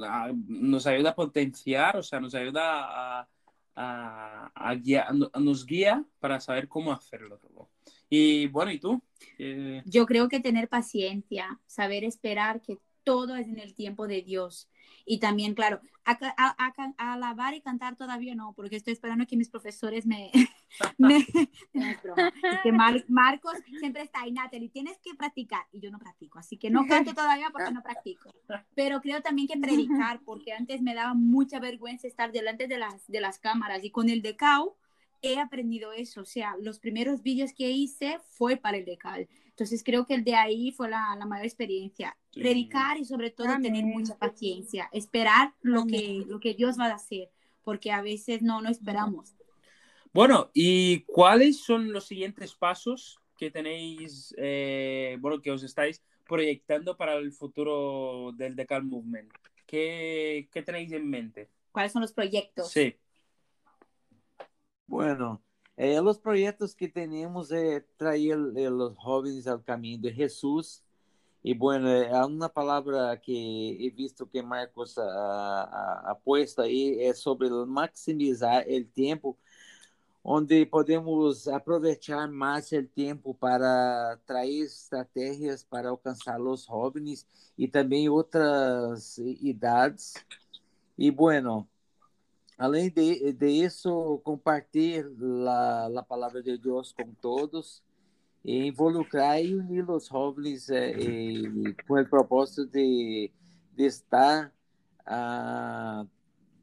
nos 0.47 0.86
ayuda 0.88 1.12
a 1.12 1.15
potenciar, 1.15 1.97
o 1.97 2.03
sea, 2.03 2.19
nos 2.19 2.33
ayuda 2.36 3.19
a, 3.19 3.27
a- 3.75 4.51
a 4.55 4.75
guiar- 4.75 5.13
nos 5.39 5.65
guía 5.65 6.03
para 6.19 6.39
saber 6.39 6.67
cómo 6.67 6.91
hacerlo 6.91 7.38
todo. 7.38 7.69
Y 8.09 8.47
bueno, 8.47 8.71
¿y 8.71 8.79
tú? 8.79 9.01
Eh, 9.38 9.81
Yo 9.86 10.05
creo 10.05 10.29
que 10.29 10.39
tener 10.39 10.67
paciencia, 10.69 11.59
saber 11.65 12.03
esperar 12.03 12.62
que 12.62 12.77
todo 13.07 13.35
es 13.37 13.47
en 13.47 13.59
el 13.59 13.73
tiempo 13.73 14.05
de 14.07 14.21
Dios. 14.21 14.69
Y 15.05 15.19
también, 15.19 15.53
claro, 15.53 15.79
a, 16.03 16.17
a- 16.37 16.93
a 16.97 17.13
alabar 17.13 17.53
y 17.53 17.61
cantar 17.61 17.95
todavía 17.95 18.35
no, 18.35 18.51
porque 18.53 18.75
estoy 18.75 18.91
esperando 18.93 19.25
que 19.25 19.37
mis 19.37 19.49
profesores 19.49 20.05
me... 20.05 20.31
me 20.97 21.25
no 21.73 21.85
es 21.87 22.03
broma. 22.03 22.27
Es 22.43 22.59
que 22.61 22.71
Mar- 22.73 23.05
Marcos 23.07 23.53
siempre 23.79 24.01
está 24.03 24.21
ahí, 24.23 24.31
Natalie, 24.33 24.67
tienes 24.69 24.97
que 24.99 25.15
practicar. 25.15 25.65
Y 25.71 25.79
yo 25.79 25.91
no 25.91 25.99
practico, 25.99 26.39
así 26.39 26.58
que 26.58 26.69
no 26.69 26.86
canto 26.88 27.13
todavía 27.13 27.49
porque 27.51 27.71
no 27.71 27.82
practico. 27.82 28.34
Pero 28.75 28.99
creo 29.01 29.21
también 29.21 29.47
que 29.47 29.58
predicar, 29.58 30.19
porque 30.25 30.51
antes 30.51 30.82
me 30.82 30.93
daba 30.93 31.13
mucha 31.13 31.60
vergüenza 31.60 32.08
estar 32.08 32.32
delante 32.34 32.67
de 32.67 32.77
las, 32.77 33.08
de 33.08 33.21
las 33.21 33.39
cámaras. 33.39 33.84
Y 33.86 33.91
con 33.91 34.10
el 34.10 34.21
DECAU 34.21 34.75
he 35.21 35.39
aprendido 35.39 35.93
eso. 35.93 36.21
O 36.21 36.25
sea, 36.25 36.55
los 36.62 36.79
primeros 36.79 37.23
vídeos 37.23 37.53
que 37.53 37.69
hice 37.71 38.19
fue 38.32 38.58
para 38.58 38.77
el 38.77 38.84
DECAL. 38.86 39.27
Entonces 39.58 39.84
creo 39.84 40.06
que 40.06 40.13
el 40.13 40.24
de 40.24 40.36
ahí 40.36 40.72
fue 40.72 40.88
la, 40.88 41.15
la 41.17 41.26
mayor 41.26 41.48
experiencia. 41.48 42.15
Sí. 42.30 42.41
Predicar 42.41 43.00
y 43.00 43.06
sobre 43.06 43.32
todo 43.32 43.50
Amén. 43.50 43.63
tener 43.63 43.86
mucha 43.86 44.15
paciencia, 44.15 44.88
esperar 44.91 45.56
lo 45.62 45.88
que, 45.88 46.24
lo 46.28 46.39
que 46.39 46.54
Dios 46.54 46.80
va 46.80 46.86
a 46.86 46.93
hacer, 46.93 47.32
porque 47.63 47.91
a 47.91 48.04
veces 48.04 48.43
no, 48.43 48.62
no 48.62 48.70
esperamos. 48.70 49.36
Bueno, 50.13 50.52
¿y 50.54 51.00
cuáles 51.06 51.58
son 51.63 51.91
los 51.91 52.06
siguientes 52.06 52.54
pasos 52.54 53.20
que 53.36 53.50
tenéis, 53.50 54.32
eh, 54.38 55.17
bueno, 55.22 55.41
que 55.41 55.50
os 55.50 55.63
estáis 55.63 56.04
proyectando 56.28 56.96
para 56.96 57.15
el 57.15 57.32
futuro 57.32 58.34
del 58.34 58.56
Decal 58.56 58.84
Movement? 58.84 59.34
¿Qué, 59.65 60.50
qué 60.52 60.62
tenéis 60.62 60.91
en 60.91 61.10
mente? 61.10 61.50
¿Cuáles 61.72 61.91
son 61.91 62.04
los 62.04 62.13
proyectos? 62.13 62.70
Sí. 62.70 62.96
Bueno, 64.86 65.41
eh, 65.77 66.01
los 66.01 66.17
proyectos 66.17 66.75
que 66.75 66.87
tenemos 66.87 67.51
es 67.51 67.83
traer 67.97 68.37
eh, 68.55 68.69
los 68.69 68.97
jóvenes 68.97 69.45
al 69.47 69.63
camino 69.63 70.01
de 70.01 70.11
Jesús. 70.11 70.83
Y 71.43 71.53
bueno, 71.53 71.89
eh, 71.89 72.09
una 72.25 72.49
palabra 72.49 73.15
que 73.21 73.77
he 73.79 73.89
visto 73.91 74.27
que 74.29 74.41
Marcos 74.41 74.97
ha, 74.97 76.17
puesto 76.23 76.63
ahí 76.63 76.97
es 76.99 77.19
sobre 77.19 77.49
maximizar 77.49 78.65
el 78.67 78.89
tiempo, 78.89 79.37
onde 80.23 80.65
podemos 80.65 81.47
aprovechar 81.47 82.27
mais 82.29 82.71
o 82.71 82.83
tempo 82.83 83.33
para 83.35 84.19
trazer 84.25 84.63
estratégias 84.65 85.63
para 85.63 85.89
alcançar 85.89 86.41
os 86.41 86.65
jovens 86.65 87.25
e 87.57 87.67
também 87.67 88.09
outras 88.09 89.17
idades. 89.19 90.15
E 90.97 91.11
bueno, 91.11 91.67
além 92.58 92.89
de, 92.89 93.34
de 93.34 93.48
isso, 93.48 94.20
compartilhar 94.24 95.06
a, 95.48 96.00
a 96.00 96.04
palavra 96.04 96.41
de 96.41 96.58
Deus 96.58 96.91
com 96.91 97.13
todos 97.22 97.84
involucrar 98.48 99.43
e 99.43 99.56
unir 99.56 99.89
os 99.89 100.08
jovens 100.08 100.70
eh, 100.70 100.91
eh, 100.91 101.74
com 101.86 102.00
o 102.00 102.06
propósito 102.06 102.65
de, 102.65 103.32
de 103.76 103.86
estar 103.86 104.54
ah, 105.06 106.06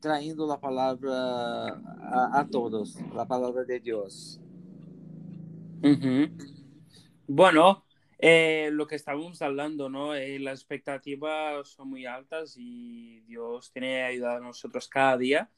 trayendo 0.00 0.46
la 0.46 0.58
palabra 0.58 1.12
a, 1.12 2.40
a, 2.40 2.44
todos, 2.46 2.96
la 3.12 3.26
palabra 3.26 3.64
de 3.64 3.80
Dios. 3.80 4.40
Ujú. 5.82 6.30
Bueno, 7.28 7.84
eh, 8.18 8.70
lo 8.72 8.86
que 8.86 8.94
estábamos 8.94 9.42
hablando, 9.42 9.90
¿no? 9.90 10.14
Eh, 10.14 10.38
las 10.38 10.60
expectativas 10.60 11.68
son 11.68 11.90
muy 11.90 12.06
altas 12.06 12.54
y 12.56 13.20
Dios 13.26 13.70
tiene 13.72 14.04
ayudar 14.04 14.38
a 14.38 14.40
nosotros 14.40 14.88
cada 14.88 15.18
día 15.18 15.50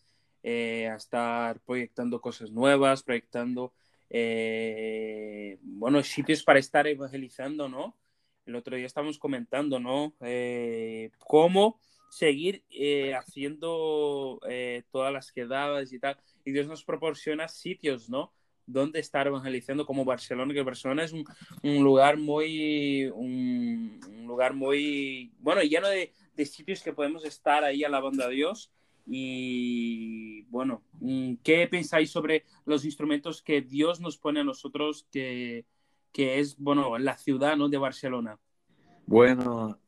eh, 0.48 0.88
a 0.88 0.94
estar 0.94 1.58
proyectando 1.58 2.20
cosas 2.20 2.52
nuevas, 2.52 3.02
proyectando, 3.02 3.72
eh, 4.08 5.58
bueno, 5.60 6.00
sitios 6.04 6.44
para 6.44 6.60
estar 6.60 6.86
evangelizando, 6.86 7.68
¿no? 7.68 7.96
El 8.46 8.54
otro 8.54 8.76
día 8.76 8.86
estábamos 8.86 9.18
comentando, 9.18 9.80
¿no? 9.80 10.14
Eh, 10.20 11.10
cómo 11.18 11.80
seguir 12.10 12.62
eh, 12.70 13.12
haciendo 13.16 14.38
eh, 14.48 14.84
todas 14.92 15.12
las 15.12 15.32
quedadas 15.32 15.92
y 15.92 15.98
tal. 15.98 16.16
Y 16.44 16.52
Dios 16.52 16.68
nos 16.68 16.84
proporciona 16.84 17.48
sitios, 17.48 18.08
¿no? 18.08 18.32
Donde 18.66 19.00
estar 19.00 19.26
evangelizando 19.26 19.84
como 19.84 20.04
Barcelona, 20.04 20.54
que 20.54 20.62
Barcelona 20.62 21.02
es 21.02 21.12
un, 21.12 21.24
un 21.64 21.82
lugar 21.82 22.18
muy, 22.18 23.06
un, 23.06 24.00
un, 24.08 24.26
lugar 24.28 24.54
muy, 24.54 25.32
bueno, 25.40 25.60
lleno 25.62 25.88
de, 25.88 26.12
de, 26.36 26.46
sitios 26.46 26.84
que 26.84 26.92
podemos 26.92 27.24
estar 27.24 27.64
ahí 27.64 27.82
alabando 27.82 28.22
a 28.22 28.28
Dios. 28.28 28.70
Y 29.06 30.42
bueno, 30.50 30.82
¿qué 31.42 31.66
pensáis 31.68 32.10
sobre 32.10 32.44
los 32.64 32.84
instrumentos 32.84 33.40
que 33.40 33.62
Dios 33.62 34.00
nos 34.00 34.18
pone 34.18 34.40
a 34.40 34.44
nosotros, 34.44 35.06
que, 35.10 35.64
que 36.12 36.40
es, 36.40 36.58
bueno, 36.58 36.98
la 36.98 37.16
ciudad, 37.16 37.56
¿no? 37.56 37.68
De 37.68 37.78
Barcelona. 37.78 38.38
Bueno, 39.06 39.78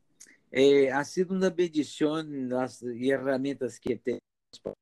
Eh, 0.50 0.90
ha 0.90 1.04
sido 1.04 1.35
una 1.35 1.50
bendición 1.50 2.48
las 2.48 2.83
herramientas 2.83 3.78
que 3.78 3.96
tenemos 3.96 4.22
para 4.62 4.74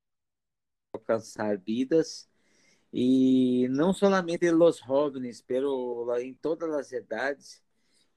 alcanzar 0.93 1.61
vidas 1.61 2.29
y 2.89 3.67
no 3.69 3.93
solamente 3.93 4.49
los 4.51 4.79
jóvenes, 4.79 5.43
pero 5.45 6.17
en 6.17 6.37
todas 6.37 6.69
las 6.69 6.93
edades. 6.93 7.63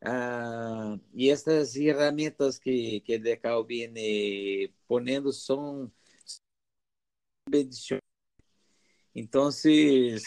Uh, 0.02 0.98
y 1.12 1.28
estas 1.28 1.76
herramientas 1.76 2.58
que, 2.58 3.02
que 3.04 3.18
Decal 3.18 3.64
viene 3.66 4.72
poniendo 4.86 5.32
son 5.32 5.92
bendiciones. 7.50 8.04
Entonces, 9.12 10.22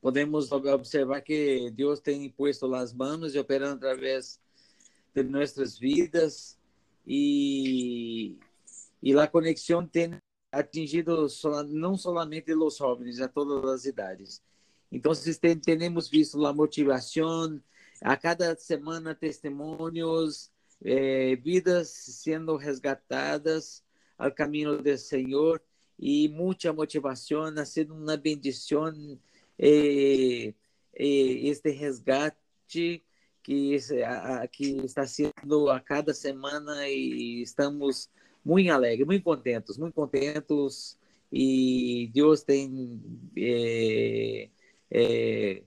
podemos 0.00 0.50
observar 0.52 1.22
que 1.22 1.70
Dios 1.72 2.02
tem 2.02 2.30
puesto 2.30 2.68
las 2.68 2.94
manos 2.94 3.34
y 3.34 3.38
operando 3.38 3.88
a 3.88 3.94
través 3.94 4.40
de 5.14 5.24
nuestras 5.24 5.78
vidas 5.78 6.58
y, 7.06 8.38
y 9.00 9.12
la 9.12 9.30
conexión 9.30 9.88
tiene 9.88 10.20
atingido 10.50 11.28
no 11.68 11.96
solamente 11.96 12.54
los 12.54 12.78
jóvenes, 12.78 13.20
a 13.20 13.28
todas 13.28 13.64
las 13.64 13.86
edades. 13.86 14.42
Entonces 14.90 15.38
ten, 15.38 15.60
tenemos 15.60 16.10
visto 16.10 16.38
la 16.38 16.52
motivación, 16.52 17.62
a 18.00 18.16
cada 18.18 18.54
semana 18.56 19.18
testimonios, 19.18 20.50
eh, 20.80 21.38
vidas 21.42 21.90
siendo 21.90 22.58
resgatadas 22.58 23.84
al 24.16 24.34
camino 24.34 24.76
del 24.76 24.98
Señor 24.98 25.62
y 25.98 26.28
mucha 26.28 26.72
motivación, 26.72 27.58
ha 27.58 27.66
sido 27.66 27.94
una 27.94 28.16
bendición 28.16 29.20
eh, 29.58 30.54
eh, 30.92 31.40
este 31.50 31.76
resgate 31.78 32.38
que, 33.42 33.80
a, 34.06 34.46
que 34.46 34.78
está 34.84 35.06
sendo 35.06 35.70
a 35.70 35.80
cada 35.80 36.14
semana 36.14 36.88
e 36.88 37.42
estamos 37.42 38.10
muito 38.44 38.70
alegres, 38.72 39.06
muito 39.06 39.24
contentos, 39.24 39.76
muito 39.76 39.94
contentos 39.94 40.96
e 41.32 42.10
Deus 42.14 42.42
tem 42.44 43.00
é, 43.36 44.48
é, 44.90 45.62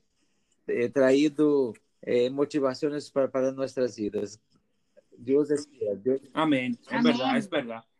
é, 0.67 0.89
traído 0.89 1.73
motivações 2.31 3.09
para, 3.09 3.27
para 3.27 3.51
nossas 3.51 3.95
vidas. 3.95 4.39
Deus 5.17 5.51
é 5.51 5.57
fiel. 5.57 5.95
Deus... 5.97 6.21
Amém. 6.33 6.77
É 6.89 7.01
verdade, 7.01 7.45
é 7.45 7.49
verdade. 7.49 7.90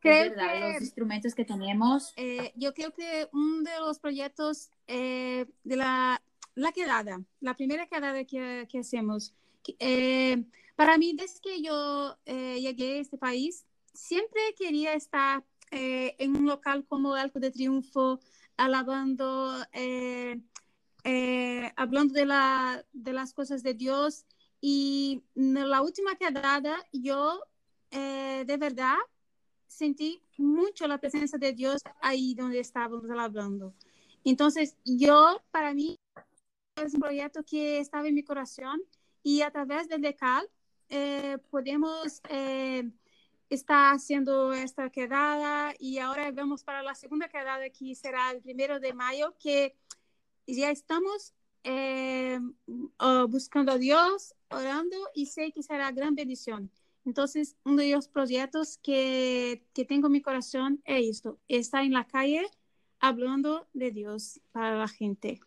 Creo 0.00 0.30
verdad, 0.30 0.52
que, 0.52 0.60
los 0.72 0.82
instrumentos 0.82 1.34
que 1.34 1.44
tenemos. 1.44 2.12
Eh, 2.16 2.52
yo 2.56 2.72
creo 2.74 2.92
que 2.92 3.28
uno 3.32 3.62
de 3.62 3.78
los 3.80 3.98
proyectos 3.98 4.70
eh, 4.86 5.46
de 5.62 5.76
la 5.76 6.22
la 6.54 6.72
quedada, 6.72 7.22
la 7.40 7.54
primera 7.54 7.86
quedada 7.86 8.24
que, 8.24 8.66
que 8.70 8.78
hacemos. 8.78 9.34
Eh, 9.78 10.44
para 10.76 10.98
mí, 10.98 11.14
desde 11.16 11.40
que 11.40 11.62
yo 11.62 12.16
eh, 12.26 12.60
llegué 12.60 12.98
a 12.98 13.00
este 13.00 13.18
país, 13.18 13.66
siempre 13.92 14.40
quería 14.58 14.94
estar 14.94 15.44
eh, 15.70 16.16
en 16.18 16.36
un 16.36 16.46
local 16.46 16.84
como 16.86 17.14
Arco 17.14 17.40
de 17.40 17.50
Triunfo, 17.50 18.20
alabando, 18.56 19.54
hablando 21.76 22.14
de, 22.14 22.26
la, 22.26 22.84
de 22.92 23.12
las 23.12 23.32
cosas 23.32 23.62
de 23.62 23.74
Dios. 23.74 24.26
Y 24.60 25.22
en 25.34 25.54
la 25.54 25.80
última 25.80 26.16
quedada, 26.16 26.76
yo 26.92 27.42
de 27.90 28.56
verdad 28.58 28.96
sentí 29.70 30.20
mucho 30.36 30.86
la 30.88 30.98
presencia 30.98 31.38
de 31.38 31.52
Dios 31.52 31.80
ahí 32.02 32.34
donde 32.34 32.58
estábamos 32.58 33.08
hablando. 33.08 33.72
Entonces, 34.24 34.76
yo, 34.84 35.40
para 35.50 35.72
mí, 35.72 35.96
es 36.76 36.94
un 36.94 37.00
proyecto 37.00 37.42
que 37.44 37.78
estaba 37.78 38.08
en 38.08 38.14
mi 38.14 38.24
corazón 38.24 38.80
y 39.22 39.42
a 39.42 39.50
través 39.50 39.88
del 39.88 40.02
DECAL 40.02 40.48
eh, 40.88 41.38
podemos 41.50 42.20
eh, 42.28 42.90
estar 43.48 43.94
haciendo 43.94 44.52
esta 44.52 44.90
quedada 44.90 45.74
y 45.78 45.98
ahora 45.98 46.30
vamos 46.32 46.64
para 46.64 46.82
la 46.82 46.94
segunda 46.94 47.28
quedada 47.28 47.70
que 47.70 47.94
será 47.94 48.32
el 48.32 48.42
primero 48.42 48.80
de 48.80 48.92
mayo 48.92 49.36
que 49.38 49.76
ya 50.46 50.70
estamos 50.70 51.32
eh, 51.62 52.40
buscando 53.28 53.72
a 53.72 53.78
Dios, 53.78 54.34
orando 54.48 54.96
y 55.14 55.26
sé 55.26 55.52
que 55.52 55.62
será 55.62 55.92
gran 55.92 56.14
bendición. 56.16 56.70
Entonces, 57.04 57.56
uno 57.64 57.82
de 57.82 57.92
los 57.92 58.08
proyectos 58.08 58.78
que, 58.82 59.64
que 59.72 59.84
tengo 59.84 60.06
en 60.06 60.12
mi 60.12 60.22
corazón 60.22 60.82
es 60.84 61.16
esto, 61.16 61.38
estar 61.48 61.84
en 61.84 61.92
la 61.92 62.06
calle 62.06 62.46
hablando 62.98 63.66
de 63.72 63.90
Dios 63.90 64.40
para 64.52 64.76
la 64.76 64.88
gente. 64.88 65.40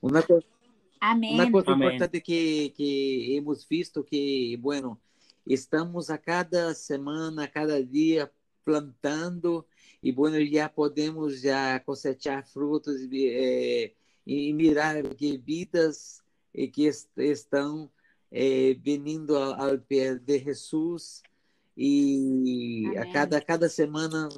Una 0.00 0.22
cosa 0.22 0.46
Amém. 1.02 1.34
Uma 1.34 1.50
coisa 1.50 1.72
Amém. 1.72 1.88
importante 1.88 2.20
que, 2.20 2.70
que 2.76 3.34
hemos 3.34 3.66
visto 3.68 4.04
que, 4.04 4.56
bueno, 4.60 5.00
estamos 5.44 6.10
a 6.10 6.16
cada 6.16 6.72
semana, 6.74 7.42
a 7.42 7.48
cada 7.48 7.82
dia 7.82 8.30
plantando 8.64 9.66
e, 10.00 10.12
bueno, 10.12 10.36
já 10.46 10.68
podemos 10.68 11.40
já 11.40 11.80
cosechar 11.80 12.46
frutos 12.46 12.94
eh, 13.12 13.94
e 14.24 14.52
mirar 14.52 15.02
que 15.16 15.36
vidas 15.36 16.22
eh, 16.54 16.68
que 16.68 16.86
est 16.86 17.10
estão 17.18 17.90
eh, 18.32 18.74
vindo 18.80 19.36
ao, 19.36 19.78
pé 19.78 20.16
de 20.16 20.38
Jesus 20.38 21.22
e 21.76 22.84
Amém. 22.86 22.98
a 22.98 23.12
cada 23.12 23.40
cada 23.40 23.68
semana 23.68 24.28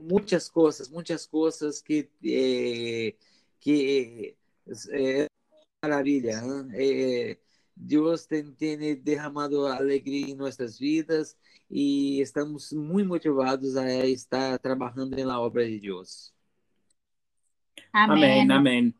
muitas 0.00 0.48
coisas 0.48 0.88
muitas 0.88 1.26
coisas 1.26 1.80
que 1.82 2.08
eh, 2.24 3.14
que 3.60 4.36
eh, 4.92 5.26
maravilha. 5.82 6.42
Eh, 6.74 7.38
Deus 7.74 8.26
tem, 8.26 8.50
tem, 8.52 8.96
derramado 8.96 9.66
alegria 9.66 10.26
em 10.28 10.34
nossas 10.34 10.78
vidas 10.78 11.36
e 11.70 12.20
estamos 12.20 12.72
muito 12.72 13.08
motivados 13.08 13.76
a 13.76 14.06
estar 14.06 14.58
trabalhando 14.58 15.16
na 15.16 15.40
obra 15.40 15.64
de 15.64 15.78
Deus. 15.78 16.32
Amém, 17.92 18.50
amém. 18.50 18.94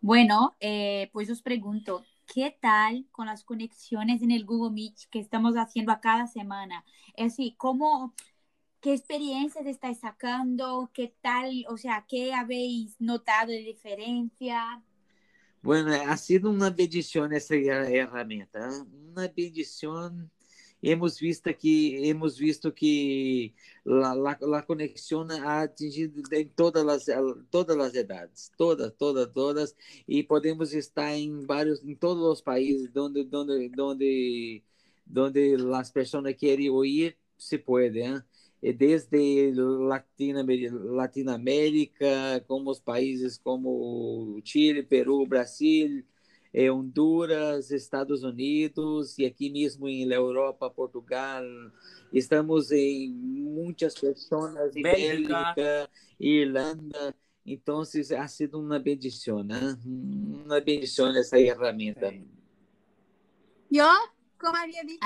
Bueno, 0.00 0.54
eh, 0.60 1.08
pues 1.12 1.30
os 1.30 1.40
pregunto, 1.40 2.04
¿qué 2.32 2.56
tal 2.60 3.06
con 3.10 3.26
las 3.26 3.42
conexiones 3.42 4.22
en 4.22 4.30
el 4.30 4.44
Google 4.44 4.72
Meet 4.72 5.08
que 5.10 5.18
estamos 5.18 5.54
haciendo 5.54 5.92
a 5.92 6.00
cada 6.00 6.26
semana? 6.26 6.84
Es 7.16 7.32
decir, 7.32 7.56
¿cómo, 7.56 8.14
qué 8.80 8.92
experiencias 8.94 9.66
estáis 9.66 9.98
sacando? 10.00 10.90
¿Qué 10.92 11.14
tal, 11.20 11.64
o 11.68 11.76
sea, 11.76 12.04
qué 12.06 12.34
habéis 12.34 13.00
notado 13.00 13.50
de 13.50 13.58
diferencia? 13.60 14.82
Bueno, 15.62 15.92
ha 15.92 16.16
sido 16.16 16.50
una 16.50 16.70
bendición 16.70 17.32
esa 17.32 17.56
herramienta, 17.56 18.68
¿eh? 18.68 18.82
una 19.10 19.28
bendición. 19.28 20.30
Hemos 20.80 21.18
visto 21.18 21.50
que, 21.58 22.08
hemos 22.08 22.38
visto 22.38 22.72
que 22.72 23.52
la, 23.84 24.14
la, 24.14 24.38
ha 25.44 25.60
atingido 25.62 26.22
todas 26.54 26.84
las, 26.84 27.06
todas 27.50 27.76
las 27.76 27.94
edades, 27.94 28.52
todas, 28.56 28.94
todas, 28.96 29.32
todas, 29.32 29.76
y 30.06 30.22
podemos 30.22 30.72
estar 30.72 31.14
en 31.14 31.46
varios, 31.46 31.82
en 31.82 31.96
todos 31.96 32.18
los 32.18 32.42
países 32.42 32.92
donde, 32.92 33.24
donde, 33.24 33.68
donde, 33.70 34.62
donde 35.04 35.58
las 35.58 35.90
personas 35.90 36.34
quieren 36.34 36.70
oír, 36.70 37.16
se 37.36 37.58
puede. 37.58 38.04
¿eh? 38.04 38.22
desde 38.60 39.52
Latinoamérica, 39.52 42.40
como 42.46 42.70
os 42.70 42.80
países 42.80 43.38
como 43.38 44.40
Chile, 44.42 44.82
Peru, 44.82 45.26
Brasil, 45.26 46.04
eh, 46.52 46.70
Honduras, 46.70 47.70
Estados 47.70 48.22
Unidos 48.22 49.18
e 49.18 49.26
aqui 49.26 49.50
mesmo 49.50 49.88
em 49.88 50.10
Europa, 50.10 50.70
Portugal. 50.70 51.42
Estamos 52.12 52.70
em 52.72 53.10
muitas 53.10 53.94
pessoas 53.94 54.72
Bélgica, 54.74 55.54
Bélgica 55.54 55.90
Irlanda. 56.18 57.14
Então, 57.44 57.80
ha 57.80 58.28
sido 58.28 58.60
uma 58.60 58.78
bendição, 58.78 59.42
né? 59.42 59.78
Uma 59.84 60.60
bendição 60.60 61.08
essa 61.16 61.36
ferramenta. 61.36 62.12
Eu 63.70 63.86
como 64.38 64.56
había 64.56 64.82
dicho, 64.84 65.00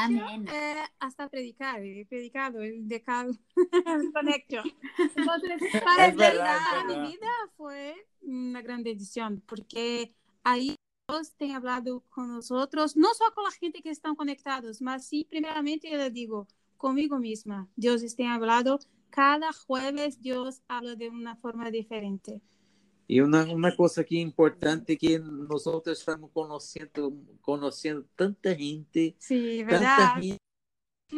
eh, 0.53 0.85
hasta 1.01 1.29
predicar, 1.29 1.83
he 1.83 2.05
predicado 2.05 2.61
el 2.61 2.87
decado. 2.87 3.33
Entonces, 5.17 5.63
para, 5.83 6.07
es 6.09 6.17
verdad, 6.17 6.85
mi 6.87 7.13
vida 7.13 7.31
fue 7.57 7.95
una 8.21 8.61
gran 8.61 8.83
bendición, 8.83 9.43
porque 9.47 10.15
ahí 10.45 10.77
Dios 11.09 11.33
te 11.37 11.53
ha 11.53 11.57
hablado 11.57 12.05
con 12.11 12.29
nosotros, 12.29 12.97
no 12.97 13.13
solo 13.15 13.35
con 13.35 13.45
la 13.45 13.51
gente 13.51 13.83
que 13.83 13.91
están 13.91 14.15
conectados, 14.15 14.81
mas 14.81 15.07
sí, 15.07 15.27
primeramente, 15.29 15.91
yo 15.91 15.97
le 15.97 16.11
digo, 16.11 16.47
conmigo 16.77 17.19
misma. 17.19 17.69
Dios 17.77 18.03
está 18.03 18.35
hablado, 18.35 18.79
cada 19.11 19.53
jueves 19.53 20.21
Dios 20.21 20.63
habla 20.69 20.95
de 20.97 21.09
una 21.09 21.37
forma 21.37 21.71
diferente. 21.71 22.41
E 23.09 23.21
uma, 23.21 23.45
uma 23.45 23.77
coisa 23.77 24.01
aqui 24.01 24.21
importante 24.21 24.97
que 24.97 25.19
nós 25.19 25.67
estamos 25.87 26.31
conhecendo, 26.33 27.13
conhecendo 27.43 28.09
tanta 28.17 28.55
gente, 28.55 29.17
Sim, 29.19 29.67
tanta 29.69 30.21
gente, 30.21 30.41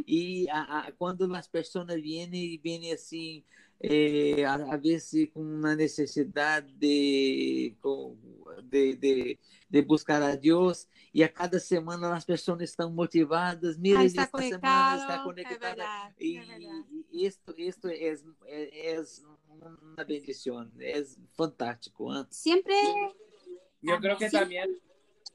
e 0.06 0.48
a, 0.50 0.88
a, 0.88 0.92
quando 0.92 1.32
as 1.36 1.46
pessoas 1.46 1.86
vêm, 1.86 2.58
vêm 2.58 2.92
assim, 2.92 3.44
é, 3.80 4.44
a, 4.44 4.54
a 4.54 4.76
vezes 4.76 5.28
com 5.32 5.40
uma 5.40 5.74
necessidade 5.74 6.72
de, 6.74 7.74
de, 8.64 8.96
de, 8.96 9.38
de, 9.68 9.82
buscar 9.82 10.22
a 10.22 10.34
Deus, 10.36 10.88
e 11.12 11.22
a 11.22 11.28
cada 11.28 11.58
semana 11.60 12.14
as 12.14 12.24
pessoas 12.24 12.62
estão 12.62 12.90
motivadas, 12.90 13.76
mira, 13.76 14.00
ah, 14.00 14.04
esta 14.04 14.26
semana 14.26 14.96
está 14.96 15.18
conectada, 15.22 15.54
é 15.54 15.74
verdade, 15.74 16.14
e, 16.18 16.36
é 16.36 16.44
verdade. 16.44 16.84
e 17.12 17.26
isto, 17.26 17.54
isto 17.58 17.88
é, 17.88 18.16
é, 18.46 18.94
é 18.94 19.04
una 19.60 20.04
bendición, 20.04 20.72
es 20.78 21.18
fantástico. 21.34 22.14
¿eh? 22.14 22.26
Siempre. 22.30 22.74
Yo 23.82 23.98
creo 24.00 24.16
que 24.16 24.30
también, 24.30 24.78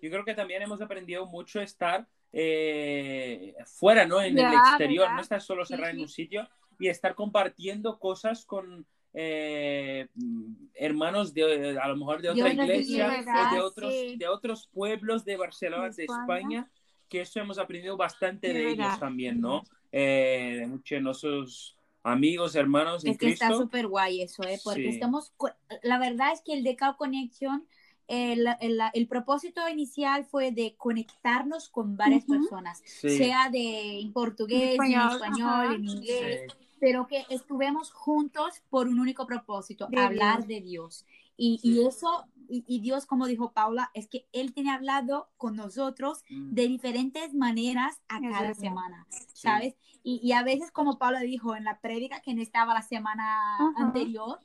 yo 0.02 0.10
creo 0.10 0.26
que 0.26 0.34
también 0.34 0.64
hemos 0.64 0.82
aprendido 0.82 1.26
mucho 1.28 1.62
estar 1.62 2.08
eh, 2.34 3.56
fuera, 3.66 4.06
¿no? 4.06 4.22
En 4.22 4.38
el 4.38 4.54
exterior, 4.54 5.12
no 5.12 5.22
estar 5.22 5.42
solo 5.42 5.66
cerrado 5.66 5.92
en 5.92 6.00
un 6.00 6.10
sitio 6.10 6.50
y 6.80 6.88
estar 6.88 7.14
compartiendo 7.14 8.00
cosas 8.00 8.46
con 8.46 8.88
eh, 9.14 10.08
hermanos 10.76 11.34
de 11.34 11.78
a 11.80 11.88
lo 11.88 11.98
mejor 11.98 12.22
de 12.22 12.30
otra 12.30 12.54
iglesia, 12.54 13.24
de 13.54 13.60
otros, 13.60 13.94
de 14.18 14.28
otros 14.28 14.68
pueblos 14.68 15.26
de 15.26 15.38
Barcelona, 15.38 15.90
de 15.90 16.06
España, 16.06 16.72
que 17.08 17.22
eso 17.22 17.40
hemos 17.40 17.58
aprendido 17.58 17.98
bastante 17.98 18.54
de, 18.54 18.72
ellos 18.72 19.00
también, 19.00 19.42
¿no? 19.42 19.64
Eh, 19.92 20.66
muchos 20.68 20.98
de 20.98 21.02
nosotros 21.02 21.76
amigos, 22.04 22.56
hermanos. 22.56 23.04
Es 23.04 23.18
que 23.18 23.30
está 23.30 23.52
súper 23.54 23.88
guay 23.88 24.22
eso, 24.22 24.44
¿eh? 24.44 24.60
porque 24.64 24.90
estamos, 24.90 25.34
la 25.82 25.98
verdad 25.98 26.32
es 26.34 26.42
que 26.42 26.54
el 26.54 26.64
Decao 26.64 26.96
Connection, 26.98 27.66
el, 28.08 28.48
el, 28.60 29.08
propósito 29.08 29.68
inicial 29.70 30.26
fue 30.26 30.52
de 30.52 30.76
conectarnos 30.78 31.70
con 31.70 31.96
varias 31.96 32.26
personas, 32.26 32.82
sea 32.86 33.50
de 33.50 34.00
en 34.00 34.14
portugués, 34.14 34.80
en 34.80 35.00
español, 35.00 35.76
en, 35.76 35.86
inglés, 35.86 36.52
pero 36.80 37.08
que 37.08 37.26
estuvimos 37.30 37.92
juntos 37.92 38.62
por 38.70 38.88
un 38.88 39.00
único 39.00 39.26
propósito, 39.26 39.88
hablar 39.98 40.46
de 40.48 40.62
Dios. 40.62 41.06
Y, 41.38 41.60
y, 41.64 41.86
eso 41.88 42.26
y, 42.50 42.64
y 42.68 42.80
Dios, 42.82 43.06
como 43.06 43.26
dijo 43.28 43.52
Paula, 43.54 43.92
es 43.94 44.08
que 44.08 44.28
Él 44.34 44.54
tiene 44.54 44.72
hablado 44.72 45.30
con 45.38 45.56
nosotros 45.56 46.24
Mm. 46.30 46.54
de 46.54 46.68
diferentes 46.68 47.34
maneras 47.34 48.02
a 48.10 48.18
Es 48.18 48.22
cada 48.30 48.42
verdad. 48.42 48.56
semana, 48.56 49.08
¿sabes? 49.34 49.76
Y, 50.04 50.20
y 50.24 50.32
a 50.34 50.44
veces, 50.44 50.72
como 50.72 50.98
Paula 50.98 51.20
dijo 51.22 51.56
en 51.56 51.64
la 51.64 51.80
prédica 51.80 52.22
que 52.22 52.34
no 52.34 52.42
estaba 52.42 52.74
la 52.74 52.82
semana 52.82 53.56
Ajá. 53.58 53.74
anterior, 53.76 54.40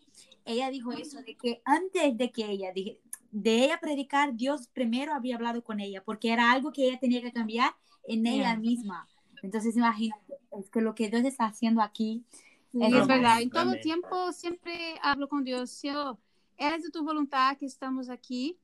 ella 0.45 0.71
dijo 0.71 0.93
eso, 0.93 1.23
de 1.23 1.37
que 1.37 1.63
antes 1.65 2.17
de 2.17 2.31
que 2.31 2.47
ella, 2.51 2.73
dije, 2.73 3.01
de 3.31 3.65
ella 3.65 3.79
predicar, 3.81 4.35
Dios 4.35 4.69
primero 4.69 5.15
había 5.15 5.37
hablado 5.37 5.65
con 5.65 5.81
ella, 5.81 6.03
porque 6.05 6.33
era 6.33 6.53
algo 6.53 6.73
que 6.73 6.87
ella 6.89 6.99
tenía 7.01 7.23
que 7.23 7.33
cambiar 7.33 7.75
en 8.07 8.27
ella 8.27 8.51
Yeah. 8.53 8.57
misma. 8.57 9.09
Entonces, 9.45 9.77
imagínate, 9.77 10.39
es 10.59 10.71
que 10.71 10.81
lo 10.81 10.95
que 10.95 11.11
Dios 11.11 11.23
está 11.25 11.45
haciendo 11.45 11.83
aquí 11.83 12.25
Es 12.73 12.95
es 12.95 13.07
verdad. 13.07 13.43
En 13.43 13.51
todo 13.51 13.61
Amén. 13.63 13.81
tiempo 13.83 14.33
siempre 14.33 14.99
hablo 15.03 15.29
con 15.29 15.45
Dios. 15.45 15.71
Señor, 15.71 16.17
es 16.57 16.83
de 16.83 16.91
tu 16.91 17.05
voluntad 17.05 17.59
que 17.59 17.67
estamos 17.67 18.09
aquí. 18.09 18.57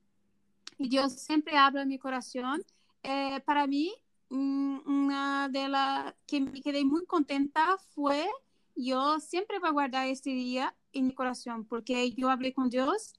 Y 0.78 0.88
Dios 0.88 1.12
siempre 1.12 1.58
habla 1.58 1.82
en 1.82 1.88
mi 1.88 1.98
corazón. 1.98 2.64
Eh, 3.02 3.40
para 3.44 3.66
mí, 3.66 3.92
mm, 4.30 4.78
una 4.86 5.50
de 5.50 5.68
las 5.68 6.14
que 6.26 6.40
me 6.40 6.62
quedé 6.62 6.82
muy 6.82 7.04
contenta 7.04 7.76
fue, 7.94 8.26
yo 8.74 9.20
siempre 9.20 9.58
voy 9.58 9.68
a 9.68 9.72
guardar 9.72 10.06
este 10.06 10.30
día 10.30 10.74
en 10.94 11.08
mi 11.08 11.12
corazón, 11.12 11.66
porque 11.66 12.10
yo 12.12 12.30
hablé 12.30 12.54
con 12.54 12.70
Dios 12.70 13.12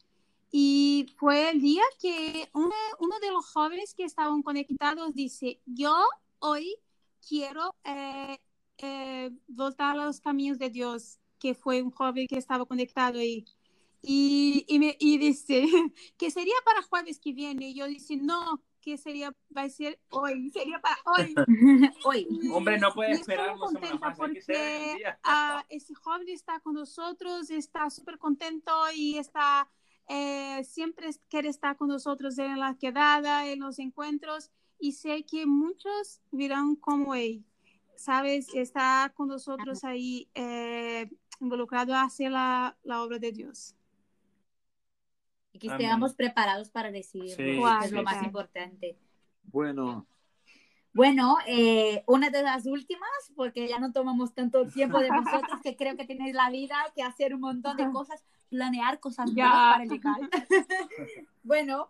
y 0.51 1.13
fue 1.15 1.51
el 1.51 1.61
día 1.61 1.83
que 1.99 2.49
uno, 2.53 2.73
uno 2.99 3.19
de 3.19 3.29
los 3.29 3.45
jóvenes 3.45 3.93
que 3.93 4.03
estaban 4.03 4.41
conectados 4.41 5.13
dice, 5.13 5.59
yo 5.67 5.95
hoy 6.39 6.75
quiero 7.27 7.75
eh, 7.83 8.39
eh, 8.77 9.31
voltar 9.47 9.97
a 9.97 10.05
los 10.05 10.19
caminos 10.19 10.57
de 10.59 10.69
Dios, 10.69 11.19
que 11.39 11.53
fue 11.53 11.81
un 11.81 11.91
joven 11.91 12.27
que 12.27 12.37
estaba 12.37 12.65
conectado 12.65 13.19
ahí. 13.19 13.45
Y, 14.01 14.65
y, 14.67 14.79
me, 14.79 14.97
y 14.99 15.17
dice 15.17 15.65
que 16.17 16.31
sería 16.31 16.55
para 16.65 16.81
jueves 16.81 17.19
que 17.19 17.33
viene. 17.33 17.69
Y 17.69 17.75
yo 17.75 17.87
dice, 17.87 18.17
no, 18.17 18.61
que 18.81 18.97
sería, 18.97 19.35
va 19.55 19.63
a 19.63 19.69
ser 19.69 19.99
hoy, 20.09 20.49
sería 20.49 20.81
para 20.81 20.97
hoy. 21.05 21.35
hoy. 22.03 22.27
Hombre, 22.51 22.79
no 22.79 22.93
puede 22.93 23.11
esperar 23.11 23.55
más, 23.57 24.17
porque 24.17 24.41
día. 24.97 25.19
ah, 25.23 25.63
ese 25.69 25.93
joven 25.93 26.27
está 26.29 26.59
con 26.59 26.73
nosotros, 26.73 27.49
está 27.51 27.89
súper 27.89 28.17
contento 28.17 28.71
y 28.95 29.17
está 29.17 29.69
eh, 30.13 30.63
siempre 30.65 31.09
quiere 31.29 31.47
estar 31.47 31.77
con 31.77 31.87
nosotros 31.87 32.37
en 32.37 32.59
la 32.59 32.75
quedada, 32.75 33.47
en 33.47 33.59
los 33.59 33.79
encuentros 33.79 34.51
y 34.81 34.93
sé 34.93 35.23
que 35.25 35.45
muchos 35.45 36.21
dirán 36.31 36.75
como 36.75 37.15
él, 37.15 37.45
sabes, 37.95 38.49
está 38.55 39.13
con 39.15 39.27
nosotros 39.29 39.83
ahí 39.83 40.27
eh, 40.33 41.09
involucrado 41.39 41.93
a 41.93 42.03
hacer 42.03 42.31
la, 42.31 42.77
la 42.83 43.03
obra 43.03 43.19
de 43.19 43.31
Dios. 43.31 43.75
Y 45.53 45.59
que 45.59 45.67
estemos 45.67 46.15
preparados 46.15 46.69
para 46.69 46.89
recibirlo, 46.89 47.35
Sí, 47.35 47.43
que 47.43 47.85
es 47.85 47.91
sí, 47.91 47.95
lo 47.95 48.03
más 48.03 48.21
importante. 48.23 48.97
Bueno, 49.43 50.07
Bueno, 50.93 51.37
eh, 51.47 52.03
una 52.07 52.29
de 52.29 52.43
las 52.43 52.65
últimas, 52.65 53.09
porque 53.35 53.67
ya 53.67 53.79
no 53.79 53.93
tomamos 53.93 54.33
tanto 54.33 54.65
tiempo 54.67 54.99
de 54.99 55.09
vosotros, 55.09 55.61
que 55.63 55.77
creo 55.77 55.95
que 55.95 56.05
tenéis 56.05 56.35
la 56.35 56.49
vida, 56.49 56.75
que 56.95 57.03
hacer 57.03 57.33
un 57.33 57.41
montón 57.41 57.77
de 57.77 57.89
cosas, 57.91 58.23
planear 58.49 58.99
cosas 58.99 59.33
Ya. 59.33 59.45
nuevas 59.45 59.67
para 59.69 59.83
el 59.83 59.89
local. 59.89 60.29
bueno, 61.43 61.89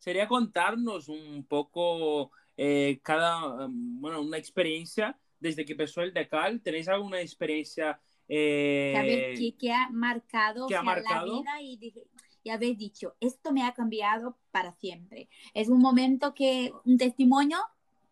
Sería 0.00 0.26
contarnos 0.26 1.08
un 1.08 1.44
poco 1.44 2.32
eh, 2.56 2.98
cada, 3.02 3.66
um, 3.66 4.00
bueno, 4.00 4.20
una 4.22 4.38
experiencia 4.38 5.16
desde 5.38 5.64
que 5.64 5.72
empezó 5.72 6.00
el 6.02 6.12
Decal. 6.14 6.60
¿Tenéis 6.62 6.88
alguna 6.88 7.20
experiencia? 7.20 8.00
eh, 8.26 9.34
que, 9.36 9.52
que, 9.52 9.56
que 9.58 9.72
ha 9.72 9.88
marcado, 9.90 10.66
¿que 10.66 10.74
ha 10.74 10.82
marcado? 10.82 11.26
la 11.26 11.40
vida 11.40 11.62
y, 11.62 11.76
dije- 11.76 12.02
y 12.42 12.50
habéis 12.50 12.78
dicho, 12.78 13.14
esto 13.20 13.52
me 13.52 13.62
ha 13.62 13.72
cambiado 13.74 14.38
para 14.50 14.72
siempre. 14.72 15.28
Es 15.52 15.68
un 15.68 15.80
momento 15.80 16.32
que, 16.34 16.72
un 16.84 16.96
testimonio 16.96 17.58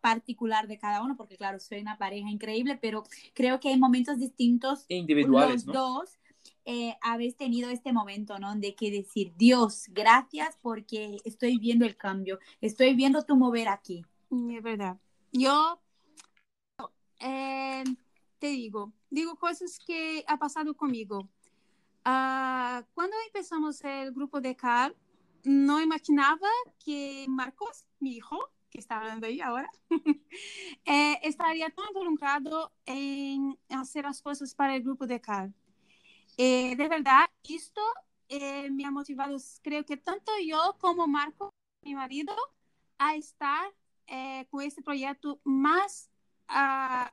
particular 0.00 0.68
de 0.68 0.78
cada 0.78 1.02
uno, 1.02 1.16
porque 1.16 1.36
claro, 1.36 1.58
soy 1.58 1.80
una 1.80 1.98
pareja 1.98 2.30
increíble, 2.30 2.78
pero 2.80 3.02
creo 3.34 3.58
que 3.60 3.70
hay 3.70 3.78
momentos 3.78 4.18
distintos 4.18 4.84
individuales, 4.88 5.64
los 5.64 5.66
¿no? 5.66 5.72
dos 5.72 6.18
eh, 6.70 6.98
habéis 7.00 7.34
tenido 7.34 7.70
este 7.70 7.94
momento, 7.94 8.38
¿no? 8.38 8.54
De 8.54 8.74
que 8.74 8.90
decir, 8.90 9.32
Dios, 9.38 9.86
gracias 9.88 10.58
porque 10.60 11.16
estoy 11.24 11.56
viendo 11.56 11.86
el 11.86 11.96
cambio, 11.96 12.38
estoy 12.60 12.94
viendo 12.94 13.24
tu 13.24 13.36
mover 13.36 13.68
aquí. 13.68 14.04
Y 14.30 14.54
Es 14.54 14.62
verdad. 14.62 14.98
Yo 15.32 15.80
eh, 17.20 17.84
te 18.38 18.48
digo, 18.48 18.92
digo 19.08 19.36
cosas 19.36 19.78
que 19.86 20.22
ha 20.26 20.36
pasado 20.36 20.74
conmigo. 20.74 21.26
Ah, 22.04 22.84
cuando 22.92 23.16
empezamos 23.28 23.82
el 23.84 24.12
grupo 24.12 24.38
de 24.38 24.54
CAR, 24.54 24.94
no 25.44 25.80
imaginaba 25.80 26.50
que 26.84 27.24
Marcos, 27.30 27.86
mi 27.98 28.16
hijo, 28.16 28.38
que 28.68 28.78
está 28.78 28.98
hablando 28.98 29.26
ahí 29.26 29.40
ahora, 29.40 29.70
eh, 30.84 31.18
estaría 31.22 31.70
tan 31.70 31.86
involucrado 31.88 32.72
en 32.84 33.58
hacer 33.70 34.04
las 34.04 34.20
cosas 34.20 34.54
para 34.54 34.76
el 34.76 34.82
grupo 34.82 35.06
de 35.06 35.18
CAR. 35.18 35.50
Eh, 36.40 36.76
de 36.76 36.88
verdad, 36.88 37.28
esto 37.48 37.80
eh, 38.28 38.70
me 38.70 38.84
ha 38.84 38.92
motivado, 38.92 39.36
creo 39.60 39.84
que 39.84 39.96
tanto 39.96 40.30
yo 40.46 40.76
como 40.78 41.08
Marco, 41.08 41.52
mi 41.82 41.96
marido, 41.96 42.32
a 42.96 43.16
estar 43.16 43.74
eh, 44.06 44.46
con 44.48 44.62
este 44.62 44.80
proyecto 44.80 45.40
más, 45.42 46.10
ah, 46.46 47.12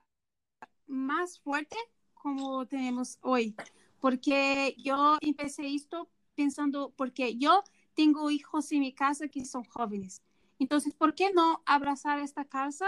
más 0.85 1.39
fuerte 1.39 1.75
como 2.13 2.67
tenemos 2.67 3.17
hoy. 3.21 3.55
Porque 3.99 4.75
yo 4.77 5.17
empecé 5.21 5.73
esto 5.73 6.07
pensando, 6.35 6.93
porque 6.95 7.35
yo 7.35 7.63
tengo 7.95 8.29
hijos 8.29 8.71
en 8.71 8.81
mi 8.81 8.93
casa 8.93 9.27
que 9.27 9.43
son 9.45 9.63
jóvenes. 9.63 10.21
Entonces, 10.59 10.93
¿por 10.93 11.15
qué 11.15 11.33
no 11.33 11.63
abrazar 11.65 12.19
esta 12.19 12.45
casa 12.45 12.87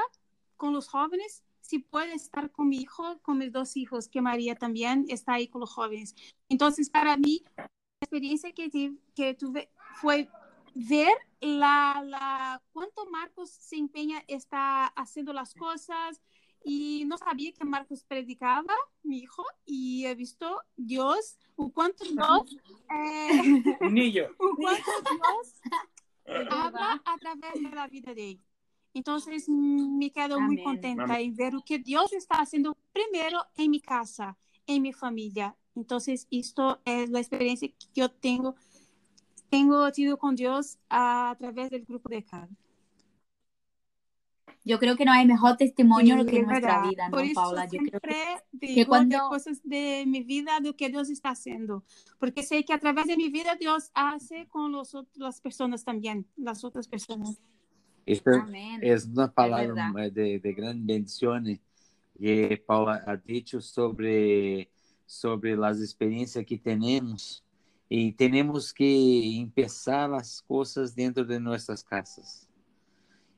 con 0.56 0.72
los 0.74 0.88
jóvenes 0.88 1.44
si 1.68 1.80
puede 1.80 2.14
estar 2.14 2.50
con 2.52 2.70
mi 2.70 2.78
hijo, 2.78 3.20
con 3.22 3.38
mis 3.38 3.52
dos 3.52 3.76
hijos, 3.76 4.08
que 4.08 4.22
María 4.22 4.56
también 4.56 5.06
está 5.10 5.34
ahí 5.34 5.48
con 5.50 5.60
los 5.62 5.74
jóvenes? 5.74 6.16
Entonces, 6.50 6.90
para 6.90 7.18
mí, 7.18 7.44
la 7.58 7.68
experiencia 8.02 8.54
que, 8.54 8.70
tu- 8.70 8.98
que 9.14 9.34
tuve 9.34 9.70
fue 10.02 10.30
ver 10.74 11.12
la, 11.42 12.02
la, 12.06 12.62
cuánto 12.72 13.06
Marcos 13.08 13.50
se 13.50 13.76
empeña, 13.76 14.24
está 14.28 14.86
haciendo 14.88 15.34
las 15.34 15.54
cosas 15.54 16.22
y 16.64 17.04
no 17.06 17.18
sabía 17.18 17.52
que 17.52 17.66
Marcos 17.66 18.04
predicaba, 18.04 18.74
mi 19.04 19.20
hijo, 19.20 19.44
y 19.66 20.06
he 20.06 20.16
visto 20.16 20.62
Dios, 20.76 21.38
o 21.56 21.72
cuánto 21.72 22.04
Dios, 22.06 22.56
eh, 22.90 23.78
Un 23.82 23.94
niño. 23.94 24.24
o 24.40 24.56
cuánto 24.56 24.92
Dios 25.12 25.62
habla 26.50 27.02
a 27.06 27.18
través 27.18 27.54
de 27.54 27.70
la 27.76 27.88
vida 27.88 28.14
de 28.14 28.32
él. 28.32 28.42
Entonces 28.98 29.48
me 29.48 30.10
quedo 30.12 30.40
muy 30.42 30.56
Amén. 30.56 30.64
contenta 30.64 31.04
Amén. 31.04 31.22
en 31.22 31.36
ver 31.36 31.54
lo 31.54 31.62
que 31.62 31.78
Dios 31.78 32.12
está 32.14 32.42
haciendo 32.42 32.76
primero 32.92 33.40
en 33.56 33.70
mi 33.70 33.80
casa, 33.80 34.36
en 34.66 34.82
mi 34.82 34.92
familia. 34.92 35.56
Entonces 35.76 36.28
esto 36.32 36.82
es 36.84 37.12
la 37.12 37.20
experiencia 37.20 37.68
que 37.68 37.76
yo 37.94 38.10
tengo, 38.10 38.56
tengo 39.52 39.92
tenido 39.92 40.18
con 40.18 40.36
Dios 40.36 40.80
a 40.90 41.36
través 41.38 41.70
del 41.70 41.86
grupo 41.86 42.10
de 42.10 42.24
CAR. 42.24 42.50
Yo 44.66 44.80
creo 44.80 44.98
que 44.98 45.06
no 45.06 45.12
hay 45.14 45.26
mejor 45.28 45.56
testimonio 45.58 46.18
Sí, 46.18 46.26
que 46.26 46.40
es 46.40 46.46
nuestra 46.48 46.78
verdad. 46.80 46.90
vida, 46.90 47.10
¿no, 47.10 47.16
Por 47.18 47.24
eso 47.26 47.34
Paula? 47.36 47.66
Yo 47.68 47.78
creo 47.80 48.02
que, 48.02 48.26
digo 48.52 48.76
de 48.80 48.86
cuando- 48.88 49.30
cosas 49.30 49.62
de 49.64 50.04
mi 50.08 50.24
vida, 50.24 50.60
de 50.60 50.70
lo 50.70 50.76
que 50.76 50.90
Dios 50.90 51.10
está 51.12 51.30
haciendo, 51.30 51.84
porque 52.20 52.42
sé 52.42 52.66
que 52.66 52.74
a 52.74 52.80
través 52.80 53.06
de 53.06 53.16
mi 53.16 53.30
vida 53.30 53.56
Dios 53.56 53.92
hace 53.94 54.48
con 54.48 54.72
los 54.72 54.98
las 55.14 55.40
personas 55.40 55.86
también, 55.86 56.26
las 56.36 56.64
otras 56.64 56.88
personas. 56.88 57.40
Esta 58.08 58.42
Amén. 58.42 58.80
es 58.82 59.06
una 59.06 59.32
palabra 59.32 59.92
verdad. 59.94 60.12
de, 60.12 60.40
de 60.40 60.54
gran 60.54 60.86
bendición 60.86 61.60
que 62.18 62.64
Paula 62.66 63.04
ha 63.06 63.18
dicho 63.18 63.60
sobre, 63.60 64.70
sobre 65.06 65.56
las 65.58 65.80
experiencias 65.82 66.46
que 66.46 66.58
tenemos 66.58 67.44
y 67.90 68.14
tenemos 68.14 68.74
que 68.74 69.38
empezar 69.38 70.10
las 70.10 70.42
cosas 70.42 70.96
dentro 70.96 71.24
de 71.24 71.40
nuestras 71.40 71.84
casas. 71.84 72.48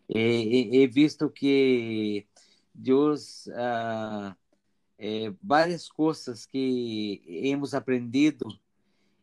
Eh, 0.08 0.70
he, 0.72 0.84
he 0.84 0.88
visto 0.88 1.32
que 1.34 2.28
Dios, 2.74 3.50
ah, 3.56 4.38
eh, 4.98 5.34
varias 5.42 5.90
cosas 5.90 6.48
que 6.48 7.22
hemos 7.26 7.74
aprendido 7.74 8.48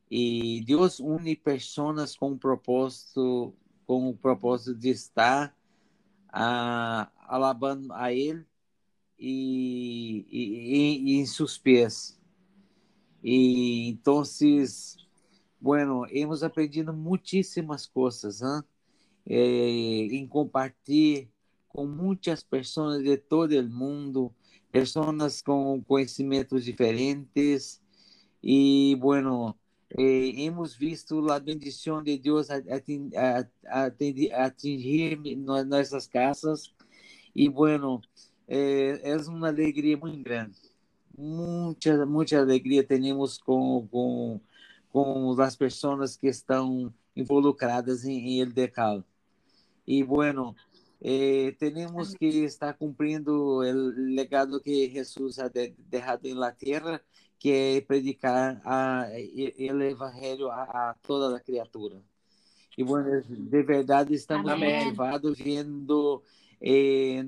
y 0.08 0.64
Dios 0.64 1.00
une 1.00 1.34
personas 1.34 2.16
com 2.16 2.32
um 2.32 2.38
propósito, 2.38 3.54
com 3.86 4.08
o 4.08 4.16
propósito 4.16 4.74
de 4.74 4.90
estar 4.90 5.56
ah, 6.28 7.10
alabando 7.26 7.92
a 7.92 8.12
Ele 8.12 8.44
e, 9.18 10.26
e, 10.30 11.12
e 11.12 11.20
em 11.20 11.26
seus 11.26 11.56
pés. 11.56 12.20
E 13.22 13.88
então, 13.88 14.22
bueno, 15.60 16.06
hemos 16.10 16.42
aprendido 16.42 16.92
muitíssimas 16.92 17.86
coisas? 17.86 18.40
Eh, 19.28 20.06
em 20.12 20.26
compartilhar 20.26 21.28
com 21.76 21.86
muitas 21.86 22.42
pessoas 22.42 23.02
de 23.02 23.18
todo 23.18 23.52
o 23.52 23.68
mundo, 23.68 24.34
pessoas 24.72 25.42
com 25.42 25.82
conhecimentos 25.82 26.64
diferentes. 26.64 27.82
E, 28.42 28.96
bueno, 28.98 29.54
eh, 29.90 30.34
hemos 30.36 30.78
visto 30.78 31.20
la 31.20 31.38
bendición 31.38 32.02
de 32.04 32.18
Dios 32.18 32.48
atingir 33.70 35.18
nuestras 35.38 36.08
casas 36.08 36.74
y 37.32 37.48
bueno, 37.48 38.02
eh, 38.48 39.00
es 39.04 39.28
una 39.28 39.48
alegría 39.48 39.96
muy 39.96 40.22
grande. 40.22 40.56
Mucha, 41.16 42.04
mucha 42.04 42.40
alegría 42.40 42.86
tenemos 42.86 43.38
con, 43.38 43.86
con, 43.88 44.42
con 44.90 45.36
las 45.36 45.56
personas 45.56 46.18
que 46.18 46.28
están 46.28 46.94
involucradas 47.14 48.04
en, 48.04 48.12
en 48.12 48.48
el 48.48 48.54
decalo. 48.54 49.04
Y 49.84 50.02
bueno, 50.02 50.56
eh, 51.00 51.54
tenemos 51.58 52.14
que 52.14 52.44
estar 52.44 52.76
cumpliendo 52.76 53.62
el 53.62 54.14
legado 54.14 54.60
que 54.60 54.88
Jesús 54.88 55.38
ha 55.38 55.48
de, 55.48 55.74
dejado 55.90 56.28
en 56.28 56.40
la 56.40 56.54
tierra 56.54 57.02
que 57.38 57.50
é 57.50 57.80
predicar 57.80 58.60
a, 58.64 59.08
el 59.12 59.82
evangelho 59.82 60.50
a, 60.50 60.90
a, 60.90 60.94
toda 61.02 61.36
a 61.36 61.40
criatura. 61.40 62.02
E, 62.76 62.84
bueno, 62.84 63.22
de 63.22 63.62
verdade, 63.62 64.14
estamos 64.14 64.50
Amém. 64.50 64.84
motivados 64.84 65.38
vendo, 65.38 66.22
eh, 66.60 67.26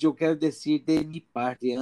eu 0.00 0.12
quero 0.14 0.36
dizer 0.36 0.80
de 0.80 1.04
minha 1.04 1.22
parte, 1.32 1.76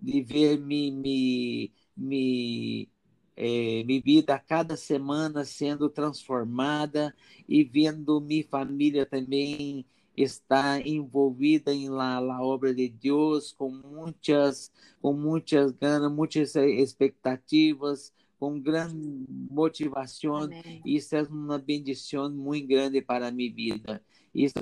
de 0.00 0.22
ver 0.22 0.58
mi, 0.58 0.92
mi, 0.92 1.72
mi, 1.96 2.88
eh, 3.36 3.82
minha 3.84 4.00
vida 4.00 4.38
cada 4.38 4.76
semana 4.76 5.44
sendo 5.44 5.90
transformada 5.90 7.12
e 7.48 7.64
vendo 7.64 8.20
minha 8.20 8.44
família 8.44 9.04
também 9.04 9.84
está 10.16 10.80
envolvida 10.80 11.72
em 11.72 11.88
la, 11.88 12.18
la 12.18 12.42
obra 12.42 12.74
de 12.74 12.88
Deus 12.88 13.52
com 13.52 13.70
muitas 13.70 14.72
com 15.00 15.12
muitas 15.12 15.72
ganas, 15.72 16.10
muitas 16.10 16.56
expectativas, 16.56 18.12
com 18.38 18.58
grande 18.60 18.96
motivação. 19.28 20.36
Amém. 20.36 20.82
Isso 20.84 21.14
é 21.14 21.22
uma 21.22 21.58
bendição 21.58 22.30
muito 22.30 22.66
grande 22.66 23.00
para 23.02 23.28
a 23.28 23.30
minha 23.30 23.52
vida. 23.52 24.02
Isso 24.34 24.54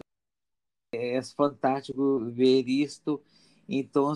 é 0.92 1.22
fantástico 1.22 2.20
ver 2.30 2.68
isto. 2.68 3.22
Então, 3.68 4.12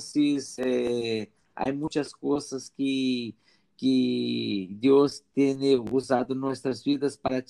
é, 0.59 1.29
há 1.55 1.73
muitas 1.73 2.13
coisas 2.13 2.69
que 2.69 3.35
que 3.79 4.69
Deus 4.73 5.21
tem 5.33 5.57
usado 5.93 6.35
nossas 6.35 6.83
vidas 6.83 7.17
para, 7.17 7.41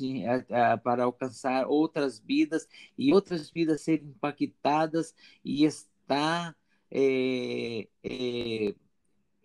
para 0.85 1.05
alcançar 1.05 1.67
outras 1.67 2.21
vidas 2.21 2.69
e 2.99 3.15
outras 3.15 3.51
vidas 3.51 3.81
serem 3.81 4.09
impactadas 4.09 5.15
e 5.43 5.65
está 5.65 6.55
é, 6.91 7.89
é, 8.05 8.75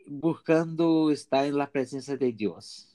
buscando 0.06 1.10
estar 1.10 1.50
na 1.54 1.66
presença 1.66 2.18
de 2.18 2.34
Deus. 2.34 2.94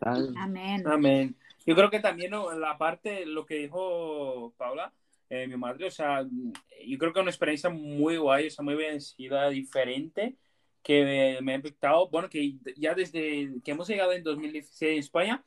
Amén. 0.00 0.86
Amén. 0.86 1.36
Yo 1.66 1.76
creo 1.76 1.90
que 1.90 2.00
también 2.00 2.32
la 2.32 2.78
parte, 2.78 3.26
lo 3.26 3.44
que 3.44 3.56
dijo 3.56 4.54
Paula, 4.56 4.90
eh, 5.28 5.46
mi 5.46 5.56
madre, 5.56 5.86
o 5.86 5.90
sea, 5.90 6.22
yo 6.22 6.98
creo 6.98 7.12
que 7.12 7.20
es 7.20 7.22
una 7.22 7.30
experiencia 7.30 7.68
muy 7.68 8.16
guay, 8.16 8.46
o 8.46 8.50
sea, 8.50 8.64
muy 8.64 8.74
vencida, 8.74 9.50
diferente. 9.50 10.34
Que 10.82 11.38
me, 11.40 11.52
ha 11.52 11.56
impactado, 11.56 12.08
bueno, 12.08 12.28
que 12.28 12.54
ya 12.76 12.94
desde 12.94 13.52
que 13.64 13.70
hemos 13.70 13.88
llegado 13.88 14.12
en 14.12 14.22
2016 14.22 14.92
en 14.92 14.98
España, 14.98 15.44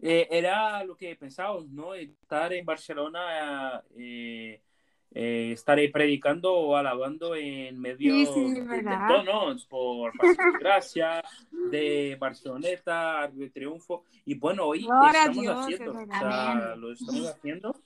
eh, 0.00 0.28
era 0.30 0.84
lo 0.84 0.96
que 0.96 1.16
pensábamos, 1.16 1.68
¿no? 1.70 1.94
Estar 1.94 2.52
en 2.52 2.64
Barcelona, 2.64 3.82
eh, 3.96 4.60
eh, 5.12 5.52
estar 5.52 5.78
ahí 5.78 5.88
predicando 5.88 6.52
o 6.52 6.76
alabando 6.76 7.34
en 7.34 7.80
medio 7.80 8.14
sí, 8.14 8.26
sí, 8.26 8.60
de, 8.60 8.82
¿no? 8.82 9.56
Por 9.68 10.12
Gracia, 10.60 11.22
de 11.70 12.16
Barceloneta, 12.20 13.28
de 13.32 13.50
Triunfo, 13.50 14.04
y 14.24 14.34
bueno, 14.34 14.66
hoy 14.66 14.80
estamos 14.80 15.42
Dios, 15.42 15.56
haciendo, 15.58 15.92
o 15.92 16.06
sea, 16.06 16.76
lo 16.76 16.92
estamos 16.92 17.28
haciendo. 17.28 17.76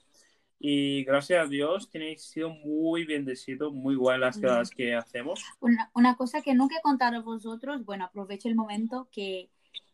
Y 0.62 1.05
gracias 1.05 1.46
a 1.46 1.49
Dios 1.49 1.88
tiene 1.88 2.18
sido 2.18 2.51
muy 2.51 3.07
bendecido, 3.07 3.73
muy 3.73 3.94
guay 3.94 4.20
las 4.20 4.38
cosas 4.38 4.68
que 4.68 4.94
hacemos. 4.94 5.42
Una, 5.59 5.90
una, 5.94 6.16
cosa 6.16 6.42
que 6.42 6.53
nunca 6.53 6.77
he 6.77 6.83
contado 6.83 7.16
a 7.16 7.23
vosotros, 7.23 7.83
bueno, 7.87 8.05
aprovecho 8.05 8.46
el 8.46 8.57
momento 8.57 9.09
que 9.11 9.49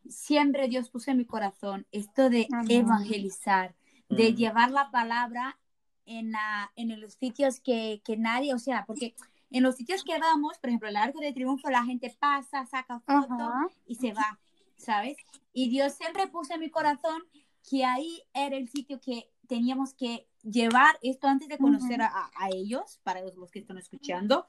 siempre 0.08 0.66
Dios 0.66 0.90
puso 0.90 1.12
en 1.12 1.18
mi 1.18 1.24
corazón 1.24 1.86
esto 1.92 2.30
de 2.30 2.48
Amén. 2.52 2.80
evangelizar, 2.80 3.76
de 4.08 4.32
mm. 4.32 4.34
llevar 4.34 4.72
la 4.72 4.90
palabra 4.90 5.56
en, 6.04 6.32
la, 6.32 6.72
en 6.74 7.00
los 7.00 7.14
sitios 7.14 7.60
que, 7.60 8.02
que, 8.04 8.16
nadie, 8.16 8.52
o 8.52 8.58
sea, 8.58 8.84
porque 8.86 9.14
en 9.52 9.62
los 9.62 9.76
sitios 9.76 10.02
que 10.02 10.18
vamos, 10.18 10.58
por 10.58 10.70
ejemplo, 10.70 10.88
el 10.88 10.96
Arco 10.96 11.20
de 11.20 11.32
Triunfo, 11.32 11.70
la 11.70 11.84
gente 11.84 12.14
pasa, 12.18 12.66
saca 12.66 12.98
foto 12.98 13.34
uh 13.34 13.38
-huh. 13.38 13.70
y 13.86 13.94
se 13.94 14.12
va, 14.12 14.40
¿sabes? 14.76 15.16
Y 15.52 15.68
Dios 15.68 15.94
siempre 15.94 16.26
puso 16.26 16.54
en 16.54 16.60
mi 16.60 16.70
corazón 16.70 17.22
que 17.68 17.84
ahí 17.84 18.22
era 18.32 18.56
el 18.56 18.68
sitio 18.68 19.00
que 19.00 19.28
teníamos 19.46 19.94
que 19.94 20.28
llevar 20.42 20.98
esto 21.02 21.26
antes 21.26 21.48
de 21.48 21.58
conocer 21.58 22.00
uh 22.00 22.04
-huh. 22.04 22.10
a, 22.12 22.30
a, 22.36 22.48
ellos, 22.50 23.00
para 23.02 23.20
los, 23.22 23.36
los, 23.36 23.50
que 23.50 23.58
están 23.58 23.78
escuchando, 23.78 24.46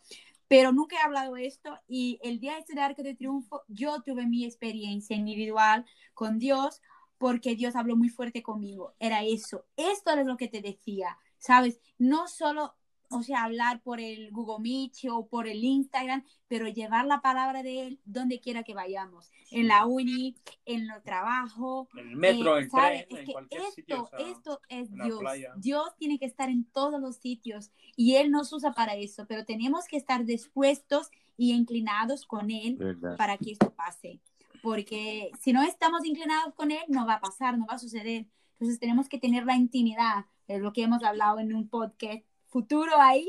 pero 0.47 0.71
nunca 0.71 0.95
he 0.97 1.03
hablado 1.03 1.33
de 1.35 1.45
esto 1.45 1.77
y 1.87 2.19
el 2.23 2.39
día 2.39 2.57
este 2.57 2.73
de 2.73 2.81
Arco 2.81 3.03
de 3.03 3.15
Triunfo 3.15 3.63
yo 3.67 4.01
tuve 4.01 4.25
mi 4.25 4.45
experiencia 4.45 5.15
individual 5.15 5.85
con 6.13 6.39
Dios 6.39 6.81
porque 7.17 7.55
Dios 7.55 7.75
habló 7.75 7.95
muy 7.95 8.09
fuerte 8.09 8.43
conmigo, 8.43 8.93
era 8.99 9.23
eso, 9.23 9.65
esto 9.75 10.11
es 10.11 10.25
lo 10.25 10.37
que 10.37 10.47
te 10.47 10.61
decía, 10.61 11.17
¿sabes? 11.37 11.79
No 11.97 12.27
solo 12.27 12.75
o 13.09 13.23
sea, 13.23 13.43
hablar 13.43 13.81
por 13.81 13.99
el 13.99 14.31
Google 14.31 14.61
Meet 14.61 15.09
o 15.09 15.27
por 15.27 15.47
el 15.47 15.63
Instagram, 15.63 16.23
pero 16.47 16.67
llevar 16.67 17.05
la 17.05 17.21
palabra 17.21 17.63
de 17.63 17.87
él 17.87 17.99
donde 18.05 18.39
quiera 18.39 18.63
que 18.63 18.73
vayamos, 18.73 19.31
en 19.51 19.67
la 19.67 19.85
uni, 19.85 20.35
en 20.65 20.89
el 20.89 21.01
trabajo, 21.03 21.87
en 21.95 22.09
el 22.09 22.15
metro, 22.15 22.57
eh, 22.57 22.63
en 22.63 22.69
¿sabes? 22.69 23.07
tren, 23.07 23.19
es 23.19 23.29
en 23.29 23.47
que 23.47 23.55
esto, 23.57 23.71
sitio, 23.71 24.03
o 24.03 24.07
sea, 24.07 24.19
esto 24.19 24.61
es 24.69 24.91
Dios. 24.91 25.21
Dios 25.57 25.95
tiene 25.97 26.19
que 26.19 26.25
estar 26.25 26.49
en 26.49 26.65
todos 26.65 26.99
los 26.99 27.17
sitios 27.17 27.71
y 27.95 28.15
él 28.15 28.31
nos 28.31 28.51
usa 28.51 28.73
para 28.73 28.95
eso, 28.95 29.25
pero 29.27 29.45
tenemos 29.45 29.85
que 29.85 29.97
estar 29.97 30.25
dispuestos 30.25 31.09
y 31.37 31.53
inclinados 31.53 32.25
con 32.25 32.51
él 32.51 32.75
¿Verdad? 32.77 33.15
para 33.17 33.37
que 33.37 33.51
esto 33.51 33.71
pase. 33.73 34.19
Porque 34.61 35.31
si 35.39 35.53
no 35.53 35.63
estamos 35.63 36.03
inclinados 36.03 36.53
con 36.55 36.71
él, 36.71 36.83
no 36.89 37.05
va 37.05 37.15
a 37.15 37.21
pasar, 37.21 37.57
no 37.57 37.67
va 37.67 37.75
a 37.75 37.79
suceder. 37.79 38.25
Entonces 38.53 38.79
tenemos 38.79 39.07
que 39.07 39.19
tener 39.19 39.45
la 39.45 39.55
intimidad, 39.55 40.25
es 40.47 40.61
lo 40.61 40.73
que 40.73 40.81
hemos 40.81 41.03
hablado 41.03 41.39
en 41.39 41.53
un 41.53 41.69
podcast 41.69 42.23
futuro 42.49 42.91
ahí, 42.99 43.27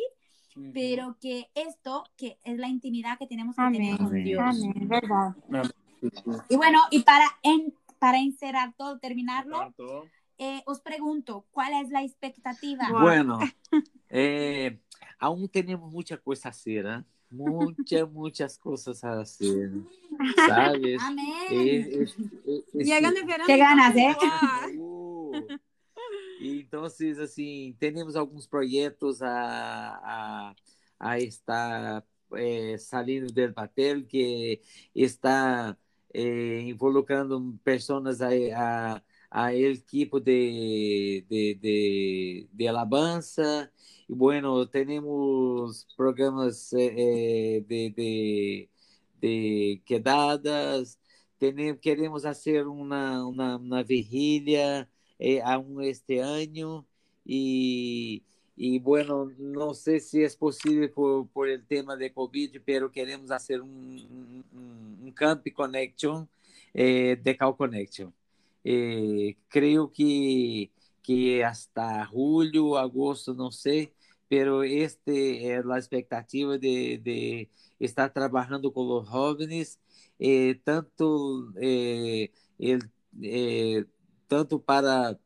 pero 0.74 1.16
que 1.20 1.48
esto, 1.54 2.04
que 2.16 2.38
es 2.42 2.58
la 2.58 2.68
intimidad 2.68 3.18
que 3.18 3.26
tenemos 3.26 3.54
que 3.54 3.62
Amén. 3.62 3.80
tener 3.82 3.96
con 3.98 4.06
Amén. 4.08 4.24
Dios. 4.24 4.40
Amén, 4.44 4.88
verdad. 4.88 5.36
Ah. 5.52 5.62
Y 6.48 6.56
bueno, 6.56 6.78
y 6.90 7.02
para, 7.02 7.26
en, 7.42 7.74
para 7.98 8.18
encerrar 8.18 8.72
todo, 8.76 8.98
terminarlo, 8.98 9.72
eh, 10.38 10.62
os 10.66 10.80
pregunto, 10.80 11.44
¿cuál 11.50 11.72
es 11.82 11.90
la 11.90 12.02
expectativa? 12.02 12.88
Bueno, 12.90 13.38
eh, 14.08 14.80
aún 15.18 15.48
tenemos 15.48 15.92
mucha 15.92 16.16
cosa 16.16 16.48
a 16.48 16.50
hacer, 16.50 16.86
¿eh? 16.86 17.04
Muchas, 17.30 18.10
muchas 18.12 18.58
cosas 18.58 19.04
a 19.04 19.20
hacer, 19.20 19.70
¿sabes? 20.46 21.02
Amén. 21.02 21.26
Eh, 21.50 21.88
es- 22.02 22.16
es- 22.18 22.74
es- 22.74 22.86
Llegan 22.86 23.14
de. 23.14 23.26
Qué 23.46 23.56
ganas, 23.56 23.94
¿eh? 23.96 24.16
Wow. 24.76 25.46
Então, 26.40 26.84
assim, 26.84 27.74
temos 27.78 28.14
alguns 28.16 28.46
projetos 28.46 29.20
a, 29.22 29.28
a, 30.50 30.54
a 30.98 31.18
estar 31.20 32.04
eh, 32.34 32.76
saindo 32.78 33.32
do 33.32 33.52
papel 33.54 34.04
que 34.06 34.60
está 34.94 35.76
eh, 36.14 36.60
involucrando 36.62 37.58
pessoas 37.64 38.20
a, 38.20 38.28
a, 38.54 39.02
a 39.30 39.54
equipo 39.54 40.20
de, 40.20 41.24
de, 41.28 41.54
de, 41.54 42.48
de 42.52 42.68
alabanza. 42.68 43.70
E, 44.08 44.14
bueno, 44.14 44.66
temos 44.66 45.86
programas 45.96 46.72
eh, 46.72 47.64
de, 47.66 47.90
de, 47.90 48.68
de 49.20 49.82
quedadas, 49.84 50.98
tenemos, 51.38 51.80
queremos 51.80 52.22
fazer 52.22 52.66
uma, 52.66 53.26
uma, 53.26 53.56
uma 53.56 53.82
eh, 55.18 55.40
aún 55.42 55.82
este 55.82 56.22
año 56.22 56.86
y, 57.24 58.22
y, 58.56 58.78
bueno, 58.78 59.30
no 59.38 59.74
sé 59.74 60.00
si 60.00 60.22
es 60.22 60.36
posible 60.36 60.88
por, 60.88 61.28
por 61.28 61.48
el 61.48 61.66
tema 61.66 61.96
de 61.96 62.12
COVID, 62.12 62.60
pero 62.64 62.90
queremos 62.90 63.30
hacer 63.30 63.60
un, 63.60 64.44
un, 64.52 64.98
un 65.02 65.12
Camp 65.12 65.44
Connection 65.54 66.28
eh, 66.74 67.18
de 67.22 67.36
Cal 67.36 67.56
Connection. 67.56 68.14
Eh, 68.64 69.36
creo 69.48 69.92
que, 69.92 70.70
que 71.02 71.44
hasta 71.44 72.06
julio, 72.06 72.76
agosto, 72.76 73.34
no 73.34 73.50
sé, 73.50 73.92
pero 74.28 74.62
este 74.62 75.54
es 75.54 75.64
la 75.64 75.78
expectativa 75.78 76.58
de, 76.58 77.00
de 77.02 77.50
estar 77.78 78.12
trabajando 78.12 78.72
con 78.72 78.88
los 78.88 79.08
jóvenes, 79.08 79.80
eh, 80.18 80.60
tanto 80.64 81.52
el 81.56 82.30
tanto 84.28 84.60
para, 84.60 85.18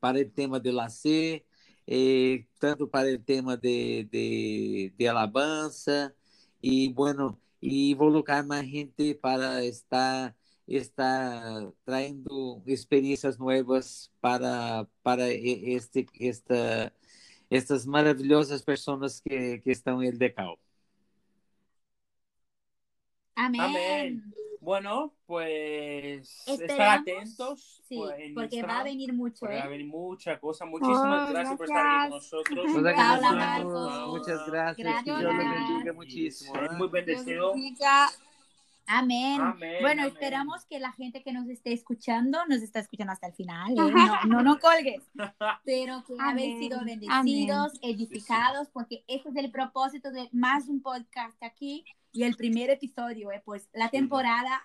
para 0.00 0.20
o 0.20 0.30
tema 0.30 0.60
de 0.60 0.72
lazer, 0.72 1.44
eh, 1.86 2.46
tanto 2.58 2.88
para 2.88 3.08
o 3.14 3.18
tema 3.18 3.56
de, 3.56 4.04
de, 4.04 4.92
de 4.96 5.08
alabanza, 5.08 6.14
e 6.62 6.92
bueno, 6.92 7.40
e 7.62 7.90
involucrar 7.90 8.44
mais 8.46 8.66
gente 8.68 9.14
para 9.14 9.64
estar 9.64 10.34
está 10.68 11.72
trayendo 11.84 12.62
experiencias 12.66 13.38
nuevas 13.38 14.12
para, 14.20 14.86
para 15.02 15.28
este, 15.30 16.06
esta, 16.20 16.92
estas 17.50 17.86
maravillosas 17.86 18.62
personas 18.62 19.20
que, 19.20 19.60
que 19.62 19.72
están 19.72 20.02
en 20.02 20.12
el 20.12 20.18
DECAO. 20.18 20.58
Amén. 23.36 24.22
Bueno, 24.68 25.14
pues 25.24 26.46
estar 26.46 26.98
atentos. 26.98 27.82
Sí, 27.88 27.96
pues, 27.96 28.32
porque 28.34 28.62
va 28.62 28.80
a 28.80 28.84
venir 28.84 29.14
mucho, 29.14 29.46
va 29.46 29.52
a 29.52 29.64
¿eh? 29.64 29.68
venir 29.68 29.86
mucha 29.86 30.38
cosa. 30.38 30.66
Muchísimas 30.66 31.26
Oh, 31.26 31.32
gracias 31.32 31.56
por 31.56 31.64
estar 31.64 31.86
aquí 31.86 32.00
con 32.02 32.10
nosotros. 32.10 32.66
Agradecemos, 32.76 33.34
Marcos. 33.34 34.08
muchas 34.08 34.46
gracias, 34.46 34.76
Gracias. 34.76 35.04
Dios 35.04 35.34
les 35.34 35.50
bendiga 35.50 35.92
muchísimo. 35.94 36.52
Muy 36.76 36.88
bendecido. 36.88 37.54
Amén. 38.90 39.40
Amén, 39.40 39.76
Bueno, 39.80 40.02
amén. 40.02 40.12
esperamos 40.12 40.66
que 40.66 40.78
la 40.78 40.92
gente 40.92 41.22
que 41.22 41.32
nos 41.32 41.48
esté 41.48 41.72
escuchando 41.72 42.44
nos 42.46 42.60
está 42.60 42.80
escuchando 42.80 43.14
hasta 43.14 43.28
el 43.28 43.32
final. 43.32 43.72
¿eh? 43.72 43.76
No, 44.28 44.42
no, 44.42 44.42
no 44.42 44.58
colgues. 44.58 45.02
Pero 45.64 46.04
que 46.04 46.12
habéis 46.20 46.56
Amén. 46.56 46.58
sido 46.58 46.84
bendecidos, 46.84 47.72
edificados, 47.80 48.68
porque 48.68 49.02
ese 49.08 49.30
es 49.30 49.36
el 49.36 49.50
propósito 49.50 50.10
de 50.10 50.28
más 50.32 50.68
un 50.68 50.82
podcast 50.82 51.42
aquí 51.42 51.86
y 52.12 52.22
el 52.24 52.36
primer 52.36 52.70
episodio, 52.70 53.30
¿eh? 53.32 53.42
pues 53.44 53.68
la 53.72 53.88
temporada. 53.88 54.62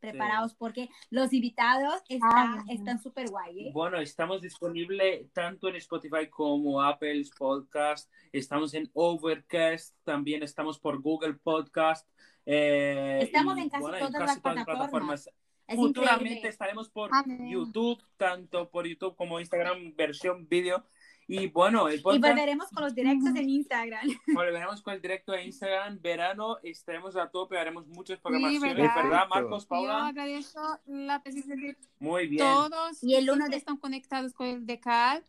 Preparaos 0.00 0.52
porque 0.54 0.88
los 1.10 1.32
invitados 1.32 2.02
está- 2.08 2.64
están 2.68 3.00
súper 3.00 3.30
guay. 3.30 3.68
¿eh? 3.68 3.70
Bueno, 3.72 4.00
estamos 4.00 4.42
disponibles 4.42 5.30
tanto 5.32 5.68
en 5.68 5.76
Spotify 5.76 6.28
como 6.28 6.82
Apple 6.82 7.22
Podcast. 7.38 8.10
Estamos 8.32 8.74
en 8.74 8.90
Overcast. 8.94 9.94
También 10.02 10.42
estamos 10.42 10.80
por 10.80 11.00
Google 11.00 11.34
Podcast. 11.34 12.08
eh, 12.46 13.20
Estamos 13.22 13.56
y, 13.56 13.60
en 13.60 13.68
casi 13.70 13.80
bueno, 13.82 13.98
todas 14.08 14.26
las 14.26 14.40
plataformas. 14.40 15.30
Es 15.68 15.76
Futuramente 15.76 16.24
increíble. 16.24 16.48
estaremos 16.48 16.90
por 16.90 17.08
Amén. 17.14 17.48
YouTube, 17.48 18.02
tanto 18.16 18.68
por 18.70 18.88
YouTube 18.88 19.14
como 19.14 19.38
Instagram, 19.38 19.94
versión 19.94 20.48
vídeo. 20.48 20.84
Y 21.28 21.46
bueno, 21.48 21.88
el 21.88 22.00
Y 22.00 22.02
podcast 22.02 22.22
volveremos 22.28 22.68
con 22.70 22.82
los 22.84 22.94
directos 22.94 23.28
en 23.36 23.48
Instagram. 23.48 24.06
volveremos 24.34 24.82
con 24.82 24.94
el 24.94 25.00
directo 25.00 25.32
de 25.32 25.44
Instagram. 25.44 26.00
Verano 26.02 26.58
estaremos 26.62 27.16
a 27.16 27.30
tope, 27.30 27.56
haremos 27.58 27.86
muchas 27.86 28.18
programaciones, 28.18 28.76
¿verdad? 28.76 28.94
¿verdad, 28.96 29.28
Marcos, 29.30 29.62
Yo 29.64 29.68
Paula? 29.68 30.06
agradezco 30.08 30.78
la 30.86 31.22
presencia 31.22 31.54
de 31.54 31.76
Muy 32.00 32.26
bien. 32.26 32.44
todos 32.44 33.02
Y 33.02 33.14
el 33.14 33.26
de- 33.26 33.56
están 33.56 33.76
conectados 33.76 34.34
con 34.34 34.46
el 34.48 34.66
DECAL 34.66 35.22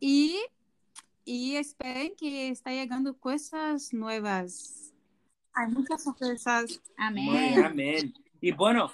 y, 0.00 0.38
y 1.24 1.56
esperen 1.56 2.12
que 2.16 2.48
está 2.48 2.70
llegando 2.72 3.16
cosas 3.18 3.92
nuevas. 3.94 4.92
Hay 5.54 5.68
muchas 5.72 6.02
sorpresas. 6.02 6.82
Muy 6.98 7.28
Amén. 7.38 7.64
amén. 7.64 8.14
Y 8.40 8.52
bueno, 8.52 8.90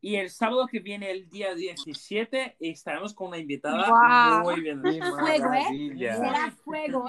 y 0.00 0.14
el 0.16 0.30
sábado 0.30 0.66
que 0.66 0.78
viene, 0.80 1.10
el 1.10 1.28
día 1.28 1.54
17, 1.54 2.56
estaremos 2.60 3.12
con 3.14 3.28
una 3.28 3.38
invitada 3.38 3.88
Guau. 3.88 4.42
muy 4.44 4.60
bien. 4.60 4.80
Fuego, 4.80 5.52
¿eh? 5.52 5.94
Será 5.98 6.50
fuego. 6.64 7.04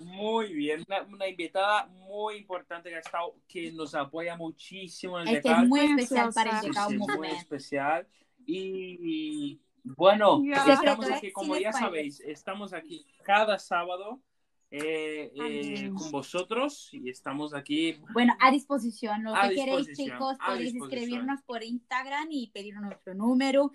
Muy 0.00 0.52
bien, 0.52 0.84
una, 0.88 1.02
una 1.02 1.28
invitada 1.28 1.86
muy 1.86 2.36
importante 2.36 2.88
que 2.90 2.96
ha 2.96 3.00
estado, 3.00 3.36
que 3.48 3.70
nos 3.72 3.94
apoya 3.94 4.36
muchísimo 4.36 5.20
en 5.20 5.28
el 5.28 5.36
Es 5.36 5.42
que 5.42 5.48
Decal. 5.48 5.62
es 5.64 5.68
muy 5.68 5.80
especial 5.80 6.30
para 6.34 6.60
el. 6.60 6.66
Decao 6.68 6.90
Sí, 6.90 6.98
sí, 6.98 7.16
muy 7.16 7.28
especial. 7.28 8.06
Y 8.46 9.60
bueno, 9.84 10.42
Ya. 10.44 10.64
estamos 10.72 11.10
aquí, 11.10 11.30
como 11.32 11.56
ya 11.56 11.72
sabéis, 11.72 12.20
estamos 12.20 12.72
aquí 12.72 13.06
cada 13.22 13.58
sábado 13.58 14.20
eh, 14.76 15.30
eh, 15.36 15.92
con 15.96 16.10
vosotros 16.10 16.88
y 16.92 17.08
estamos 17.08 17.54
aquí. 17.54 17.96
Bueno, 18.12 18.34
a 18.40 18.50
disposición. 18.50 19.22
Lo 19.22 19.34
A 19.34 19.48
que 19.48 19.54
queréis, 19.54 19.86
chicos, 19.96 20.36
podéis 20.44 20.74
escribirnos 20.74 21.42
por 21.42 21.62
Instagram 21.62 22.26
y 22.30 22.50
pedir 22.50 22.74
nuestro 22.80 23.14
número. 23.14 23.70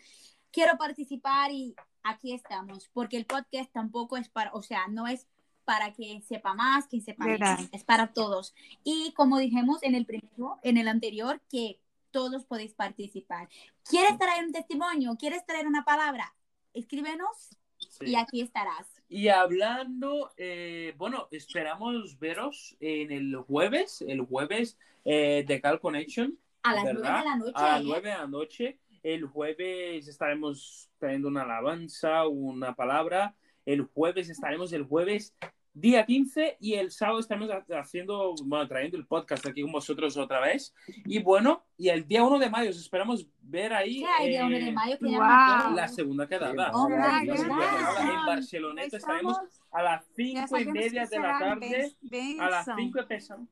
Quiero 0.51 0.77
participar 0.77 1.51
y 1.51 1.73
aquí 2.03 2.33
estamos, 2.33 2.89
porque 2.91 3.15
el 3.15 3.25
podcast 3.25 3.71
tampoco 3.71 4.17
es 4.17 4.27
para, 4.27 4.51
o 4.53 4.61
sea, 4.61 4.87
no 4.89 5.07
es 5.07 5.25
para 5.63 5.93
que 5.93 6.21
sepa 6.27 6.53
más, 6.53 6.87
que 6.87 6.99
sepa 6.99 7.23
menos, 7.23 7.69
es 7.71 7.83
para 7.85 8.11
todos. 8.11 8.53
Y 8.83 9.13
como 9.15 9.37
dijimos 9.37 9.81
en 9.83 9.95
el 9.95 10.05
primero, 10.05 10.59
en 10.63 10.75
el 10.75 10.89
anterior, 10.89 11.41
que 11.49 11.79
todos 12.11 12.43
podéis 12.43 12.73
participar. 12.73 13.47
¿Quieres 13.85 14.17
traer 14.17 14.43
un 14.43 14.51
testimonio? 14.51 15.15
¿Quieres 15.17 15.45
traer 15.45 15.65
una 15.65 15.85
palabra? 15.85 16.35
Escríbenos 16.73 17.55
sí. 17.89 18.05
y 18.07 18.15
aquí 18.15 18.41
estarás. 18.41 19.01
Y 19.09 19.27
hablando, 19.27 20.31
eh, 20.37 20.93
bueno, 20.97 21.27
esperamos 21.31 22.19
veros 22.19 22.77
en 22.79 23.11
el 23.11 23.35
jueves, 23.35 24.03
el 24.07 24.21
jueves 24.21 24.77
eh, 25.05 25.43
de 25.47 25.61
Cal 25.61 25.79
Connection. 25.79 26.37
A 26.63 26.75
las 26.75 26.83
nueve 26.83 26.99
de 27.01 27.03
la 27.03 27.35
noche. 27.35 27.51
A 27.55 27.63
las 27.63 27.81
¿eh? 27.81 27.85
9 27.85 28.09
de 28.09 28.15
la 28.15 28.27
noche. 28.27 28.79
El 29.01 29.25
jueves 29.25 30.07
estaremos 30.07 30.89
trayendo 30.97 31.29
una 31.29 31.43
alabanza, 31.43 32.27
una 32.27 32.75
palabra. 32.75 33.35
El 33.65 33.83
jueves 33.83 34.29
estaremos 34.29 34.73
el 34.73 34.83
jueves 34.83 35.35
día 35.73 36.05
15 36.05 36.57
y 36.59 36.73
el 36.73 36.91
sábado 36.91 37.19
estaremos 37.19 37.49
ha- 37.51 37.79
haciendo, 37.79 38.33
bueno, 38.43 38.67
trayendo 38.67 38.97
el 38.97 39.05
podcast 39.07 39.45
aquí 39.45 39.61
con 39.61 39.71
vosotros 39.71 40.17
otra 40.17 40.39
vez. 40.41 40.73
Y 41.05 41.19
bueno, 41.19 41.63
y 41.77 41.89
el 41.89 42.07
día 42.07 42.23
1 42.23 42.39
de 42.39 42.49
mayo 42.49 42.69
os 42.71 42.77
esperamos 42.79 43.25
ver 43.41 43.73
ahí 43.73 43.99
¿Qué 43.99 44.05
hay 44.07 44.29
día 44.29 44.45
1 44.45 44.57
de 44.57 44.67
eh, 44.67 44.71
mayo? 44.71 44.95
Acuerdo. 44.95 45.75
la 45.75 45.87
segunda 45.87 46.27
quedada. 46.27 46.71
Oh, 46.73 46.89
La 46.89 47.19
segunda 47.19 47.69
quedada 47.69 48.13
en 48.19 48.25
Barceloneta 48.25 48.97
Estamos- 48.97 49.37
estaremos 49.37 49.61
a 49.71 49.83
las 49.83 50.05
ya 50.17 50.47
5 50.47 50.57
y 50.59 50.65
media 50.65 51.05
de 51.05 51.19
la 51.19 51.39
tarde. 51.39 51.95
A 52.39 52.49
las 52.49 52.65
benção. 52.67 52.75
5 52.77 52.99
empezamos. 52.99 53.47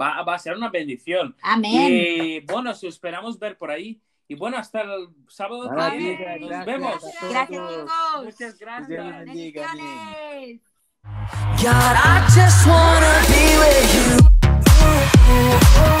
Va, 0.00 0.22
va 0.22 0.34
a 0.34 0.38
ser 0.38 0.54
una 0.56 0.68
bendición. 0.68 1.34
Amén. 1.42 1.88
Y 1.90 2.40
bueno, 2.40 2.70
os 2.70 2.82
esperamos 2.84 3.38
ver 3.38 3.56
por 3.58 3.70
ahí. 3.70 4.00
Y 4.28 4.34
bueno, 4.34 4.58
hasta 4.58 4.82
el 4.82 5.08
sábado. 5.28 5.72
Nos 5.72 6.66
vemos. 6.66 7.02
Gracias, 7.30 7.48
chicos. 7.48 7.90
Muchas 8.24 8.58
gracias. 8.58 9.26
I 11.60 12.20
just 12.34 12.66
wanna 12.66 13.24
be 13.28 13.58
with 13.58 13.94
you. 15.92 15.97